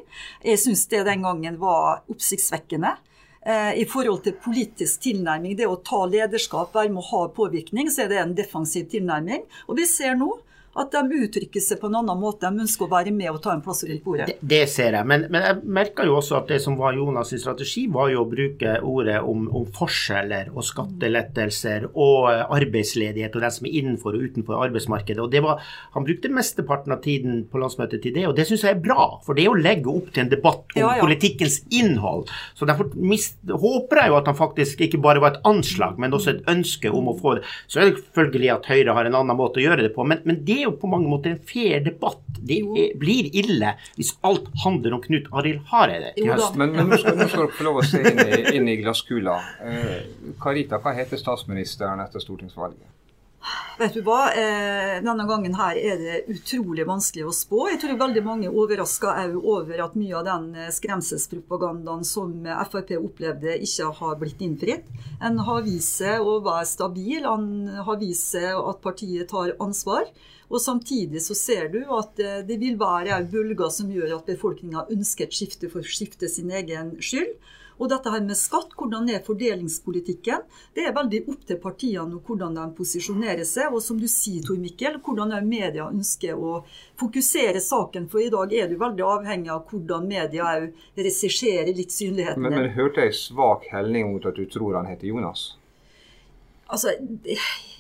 Jeg 0.47 0.63
syns 0.63 0.87
det 0.93 1.05
den 1.09 1.27
gangen 1.27 1.59
var 1.59 2.05
oppsiktsvekkende. 2.11 2.95
Eh, 3.43 3.73
I 3.83 3.87
forhold 3.91 4.23
til 4.27 4.37
politisk 4.39 5.03
tilnærming, 5.07 5.57
det 5.59 5.67
å 5.67 5.81
ta 5.83 6.05
lederskap, 6.07 6.75
være 6.75 6.93
med 6.93 7.03
å 7.03 7.09
ha 7.11 7.29
påvirkning, 7.35 7.91
så 7.91 8.05
er 8.05 8.13
det 8.13 8.23
en 8.23 8.37
defensiv 8.39 8.89
tilnærming. 8.93 9.47
Og 9.67 9.79
vi 9.81 9.87
ser 9.89 10.19
nå 10.19 10.31
at 10.79 10.95
de 10.95 11.23
uttrykker 11.25 11.63
seg 11.63 11.81
på 11.81 11.91
en 11.91 11.99
annen 12.01 12.21
måte. 12.21 12.49
De 12.49 12.65
ønsker 12.65 12.87
å 12.87 12.93
være 12.93 13.13
med 13.15 13.33
og 13.33 13.41
ta 13.45 13.55
en 13.55 13.63
plass 13.65 13.85
rundt 13.89 14.05
bordet. 14.05 14.29
Det, 14.31 14.39
det 14.51 14.63
ser 14.71 14.97
jeg. 14.99 15.09
Men, 15.09 15.27
men 15.33 15.47
jeg 15.47 15.63
merka 15.79 16.07
jo 16.07 16.19
også 16.19 16.39
at 16.41 16.53
det 16.53 16.61
som 16.65 16.79
var 16.79 16.97
Jonas' 16.97 17.35
strategi, 17.43 17.87
var 17.93 18.13
jo 18.13 18.23
å 18.23 18.29
bruke 18.31 18.79
ordet 18.87 19.19
om, 19.27 19.49
om 19.55 19.67
forskjeller 19.75 20.53
og 20.55 20.67
skattelettelser 20.67 21.89
og 21.91 22.29
arbeidsledighet 22.31 23.35
og 23.35 23.45
den 23.45 23.55
som 23.55 23.69
er 23.69 23.79
innenfor 23.81 24.17
og 24.17 24.29
utenfor 24.29 24.63
arbeidsmarkedet. 24.69 25.23
Og 25.25 25.33
det 25.33 25.43
var, 25.45 25.63
Han 25.95 26.07
brukte 26.07 26.31
mesteparten 26.33 26.95
av 26.95 27.03
tiden 27.05 27.43
på 27.51 27.61
landsmøtet 27.61 28.03
til 28.05 28.15
det, 28.15 28.27
og 28.29 28.37
det 28.39 28.47
syns 28.49 28.65
jeg 28.67 28.77
er 28.77 28.83
bra. 28.83 29.09
For 29.27 29.37
det 29.37 29.47
er 29.47 29.55
å 29.55 29.59
legge 29.59 29.91
opp 29.93 30.13
til 30.13 30.27
en 30.27 30.33
debatt 30.33 30.77
om 30.77 30.83
ja, 30.83 30.95
ja. 30.99 31.05
politikkens 31.05 31.61
innhold. 31.75 32.31
Så 32.59 32.69
Derfor 32.69 32.93
mist, 33.01 33.39
håper 33.49 34.03
jeg 34.03 34.13
jo 34.13 34.19
at 34.19 34.29
han 34.29 34.39
faktisk 34.39 34.83
ikke 34.85 35.01
bare 35.03 35.23
var 35.25 35.35
et 35.35 35.49
anslag, 35.49 35.99
men 35.99 36.15
også 36.15 36.35
et 36.35 36.51
ønske 36.51 36.93
om 36.93 37.11
å 37.11 37.17
få 37.19 37.39
det. 37.39 37.47
Så 37.67 37.81
er 37.81 37.89
det 37.89 38.03
selvfølgelig 38.03 38.53
at 38.55 38.69
Høyre 38.69 38.97
har 38.99 39.09
en 39.09 39.17
annen 39.23 39.39
måte 39.39 39.61
å 39.61 39.65
gjøre 39.65 39.87
det 39.87 39.95
på, 39.95 40.05
men, 40.09 40.21
men 40.29 40.43
det 40.47 40.61
jo 40.69 40.77
på 40.81 40.91
mange 40.91 41.11
måter 41.11 41.35
en 41.35 41.41
fair 41.49 41.83
debatt. 41.85 42.23
Det 42.39 42.61
er, 42.63 42.93
blir 43.01 43.29
ille 43.37 43.75
hvis 43.97 44.15
alt 44.27 44.47
handler 44.65 44.97
om 44.97 45.03
Knut 45.05 45.27
Arild 45.35 45.65
Hareide. 45.73 46.13
Men, 46.55 46.75
men 46.77 46.93
nå, 46.93 47.01
skal, 47.01 47.19
nå, 47.19 47.27
skal, 47.31 47.47
dere 47.49 47.57
få 47.59 47.67
lov 47.67 47.81
å 47.83 47.87
se 47.87 48.03
inn 48.05 48.23
i, 48.23 48.39
inn 48.59 48.71
i 48.71 48.79
glasskula. 48.83 49.39
Eh, 49.65 49.99
Karita, 50.41 50.81
hva 50.83 50.95
heter 50.97 51.21
statsministeren 51.21 52.05
etter 52.05 52.23
stortingsvalget? 52.23 52.87
Vet 53.79 53.95
du 53.95 54.01
hva, 54.03 54.33
eh, 54.35 54.97
Denne 55.05 55.25
gangen 55.29 55.55
her 55.55 55.79
er 55.79 56.01
det 56.01 56.17
utrolig 56.33 56.87
vanskelig 56.89 57.29
å 57.29 57.35
spå. 57.35 57.61
Jeg 57.71 57.79
tror 57.85 58.01
veldig 58.01 58.23
mange 58.27 58.49
er 58.49 58.57
overraska 58.63 59.13
over 59.39 59.85
at 59.85 59.95
mye 59.95 60.17
av 60.19 60.25
den 60.27 60.49
eh, 60.59 60.73
skremselspropagandaen 60.75 62.03
som 62.07 62.33
Frp 62.73 62.97
opplevde, 62.99 63.55
ikke 63.63 63.93
har 64.01 64.19
blitt 64.19 64.43
innfridd. 64.43 64.89
En 65.23 65.39
har 65.47 65.63
vist 65.63 66.03
seg 66.03 66.19
å 66.19 66.41
være 66.43 66.67
stabil, 66.67 67.23
en 67.23 67.69
har 67.87 68.01
vist 68.03 68.35
seg 68.35 68.59
at 68.59 68.83
partiet 68.83 69.31
tar 69.31 69.55
ansvar. 69.63 70.11
Og 70.49 70.63
Samtidig 70.65 71.21
så 71.23 71.37
ser 71.37 71.71
du 71.71 71.83
at 71.95 72.19
eh, 72.25 72.43
det 72.49 72.59
vil 72.59 72.81
være 72.81 73.21
bølger 73.31 73.71
som 73.71 73.95
gjør 73.95 74.19
at 74.19 74.29
befolkninga 74.33 74.89
ønsker 74.91 75.29
et 75.29 75.39
skifte 75.39 75.71
for 75.71 75.85
å 75.85 75.95
skifte 75.97 76.31
sin 76.33 76.51
egen 76.51 76.97
skyld. 76.99 77.37
Og 77.79 77.91
dette 77.93 78.11
her 78.11 78.23
med 78.27 78.39
skatt, 78.39 78.73
hvordan 78.79 79.07
er 79.13 79.23
fordelingspolitikken? 79.27 80.43
Det 80.75 80.87
er 80.89 80.95
veldig 80.97 81.21
opp 81.31 81.45
til 81.47 81.61
partiene 81.63 82.19
og 82.19 82.27
hvordan 82.27 82.57
de 82.59 82.67
posisjonerer 82.79 83.47
seg. 83.47 83.71
Og 83.75 83.83
som 83.85 84.01
du 84.01 84.09
sier, 84.11 84.43
Tor 84.47 84.59
Mikkel, 84.59 84.99
hvordan 85.05 85.35
er 85.37 85.47
media 85.47 85.87
ønsker 85.87 86.35
å 86.35 86.63
fokusere 86.99 87.63
saken. 87.63 88.11
For 88.11 88.25
i 88.25 88.33
dag 88.35 88.55
er 88.55 88.73
du 88.73 88.77
veldig 88.81 89.07
avhengig 89.07 89.55
av 89.55 89.71
hvordan 89.71 90.11
media 90.11 90.51
òg 90.57 90.69
regisserer 90.99 91.71
litt 91.77 91.95
synligheten. 91.95 92.43
Men, 92.43 92.59
men 92.59 92.75
hørte 92.75 93.07
jeg 93.07 93.17
svak 93.21 93.71
helning 93.71 94.13
mot 94.13 94.27
at 94.27 94.39
du 94.39 94.47
tror 94.51 94.81
han 94.81 94.91
heter 94.91 95.11
Jonas? 95.13 95.53
Altså, 96.69 96.93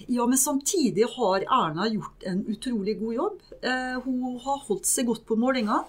ja, 0.06 0.24
men 0.24 0.38
samtidig 0.40 1.04
har 1.18 1.42
Erna 1.44 1.90
gjort 1.92 2.22
en 2.24 2.38
utrolig 2.48 2.94
god 3.02 3.14
jobb. 3.14 3.42
Eh, 3.60 3.98
hun 4.04 4.38
har 4.46 4.62
holdt 4.64 4.88
seg 4.88 5.10
godt 5.10 5.26
på 5.28 5.36
målinga. 5.36 5.82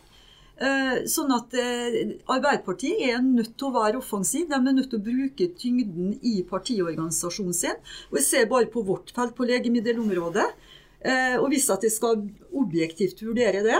Eh, 0.59 1.05
sånn 1.07 1.29
at 1.31 1.53
eh, 1.55 2.17
Arbeiderpartiet 2.27 2.99
er 3.07 3.21
nødt 3.23 3.53
til 3.55 3.69
å 3.69 3.75
være 3.77 3.99
offensiv. 4.01 4.49
De 4.49 4.57
er 4.57 4.75
nødt 4.75 4.89
til 4.91 4.99
å 4.99 5.05
bruke 5.05 5.45
tyngden 5.55 6.17
i 6.19 6.41
partiorganisasjonen 6.49 7.55
sin. 7.55 7.77
Og 8.11 8.19
jeg 8.19 8.25
ser 8.27 8.49
bare 8.51 8.67
på 8.71 8.83
vårt 8.83 9.13
felt, 9.15 9.37
på 9.37 9.47
legemiddelområdet. 9.47 10.47
Eh, 10.99 11.37
og 11.39 11.47
hvis 11.53 11.69
jeg 11.71 11.93
skal 11.95 12.25
objektivt 12.51 13.23
vurdere 13.23 13.63
det, 13.63 13.79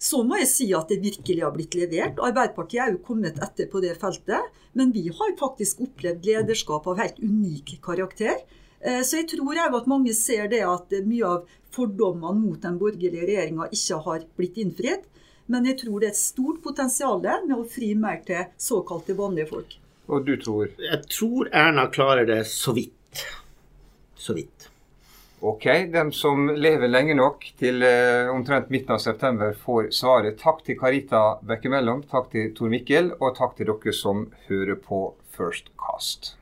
så 0.00 0.22
må 0.24 0.38
jeg 0.40 0.48
si 0.48 0.70
at 0.76 0.88
det 0.88 1.02
virkelig 1.02 1.44
har 1.44 1.52
blitt 1.52 1.76
levert. 1.76 2.22
Arbeiderpartiet 2.24 2.84
er 2.86 2.94
jo 2.94 3.02
kommet 3.04 3.36
etter 3.44 3.68
på 3.68 3.82
det 3.84 3.92
feltet. 4.00 4.56
Men 4.76 4.94
vi 4.96 5.08
har 5.08 5.36
faktisk 5.36 5.82
opplevd 5.84 6.24
lederskap 6.24 6.88
av 6.88 7.00
helt 7.00 7.20
unik 7.20 7.76
karakter. 7.84 8.40
Så 8.76 9.22
jeg 9.22 9.24
tror 9.30 9.56
òg 9.56 9.76
at 9.80 9.88
mange 9.88 10.12
ser 10.14 10.50
det 10.52 10.60
at 10.60 10.92
mye 11.08 11.24
av 11.24 11.54
fordommene 11.72 12.42
mot 12.42 12.60
den 12.60 12.76
borgerlige 12.78 13.24
regjeringa 13.24 13.70
ikke 13.72 14.02
har 14.04 14.26
blitt 14.36 14.60
innfridd. 14.60 15.06
Men 15.46 15.66
jeg 15.68 15.78
tror 15.82 16.02
det 16.02 16.10
er 16.10 16.14
et 16.14 16.18
stort 16.18 16.62
potensial 16.62 17.20
med 17.22 17.56
å 17.56 17.64
fri 17.70 17.94
mer 17.94 18.22
til 18.26 18.48
såkalte 18.58 19.14
vanlige 19.18 19.50
folk. 19.52 19.76
Og 20.06 20.24
du 20.26 20.36
tror? 20.38 20.70
Jeg 20.78 21.02
tror 21.10 21.50
Erna 21.54 21.86
klarer 21.90 22.26
det 22.26 22.44
så 22.50 22.74
vidt. 22.74 23.26
Så 24.14 24.34
vidt. 24.34 24.70
Ok, 25.40 25.66
dem 25.92 26.12
som 26.16 26.48
lever 26.48 26.88
lenge 26.88 27.14
nok 27.14 27.44
til 27.60 27.82
eh, 27.84 28.30
omtrent 28.32 28.70
midten 28.72 28.96
av 28.96 29.02
september, 29.04 29.52
får 29.52 29.90
svaret. 29.94 30.38
Takk 30.40 30.64
til 30.66 30.78
Karita 30.80 31.36
Bekkemellom, 31.46 32.02
takk 32.10 32.32
til 32.32 32.54
Tor 32.56 32.72
Mikkel, 32.72 33.12
og 33.20 33.36
takk 33.36 33.58
til 33.58 33.68
dere 33.68 33.94
som 33.94 34.26
hører 34.48 34.80
på 34.80 35.12
First 35.36 35.70
Cast. 35.76 36.34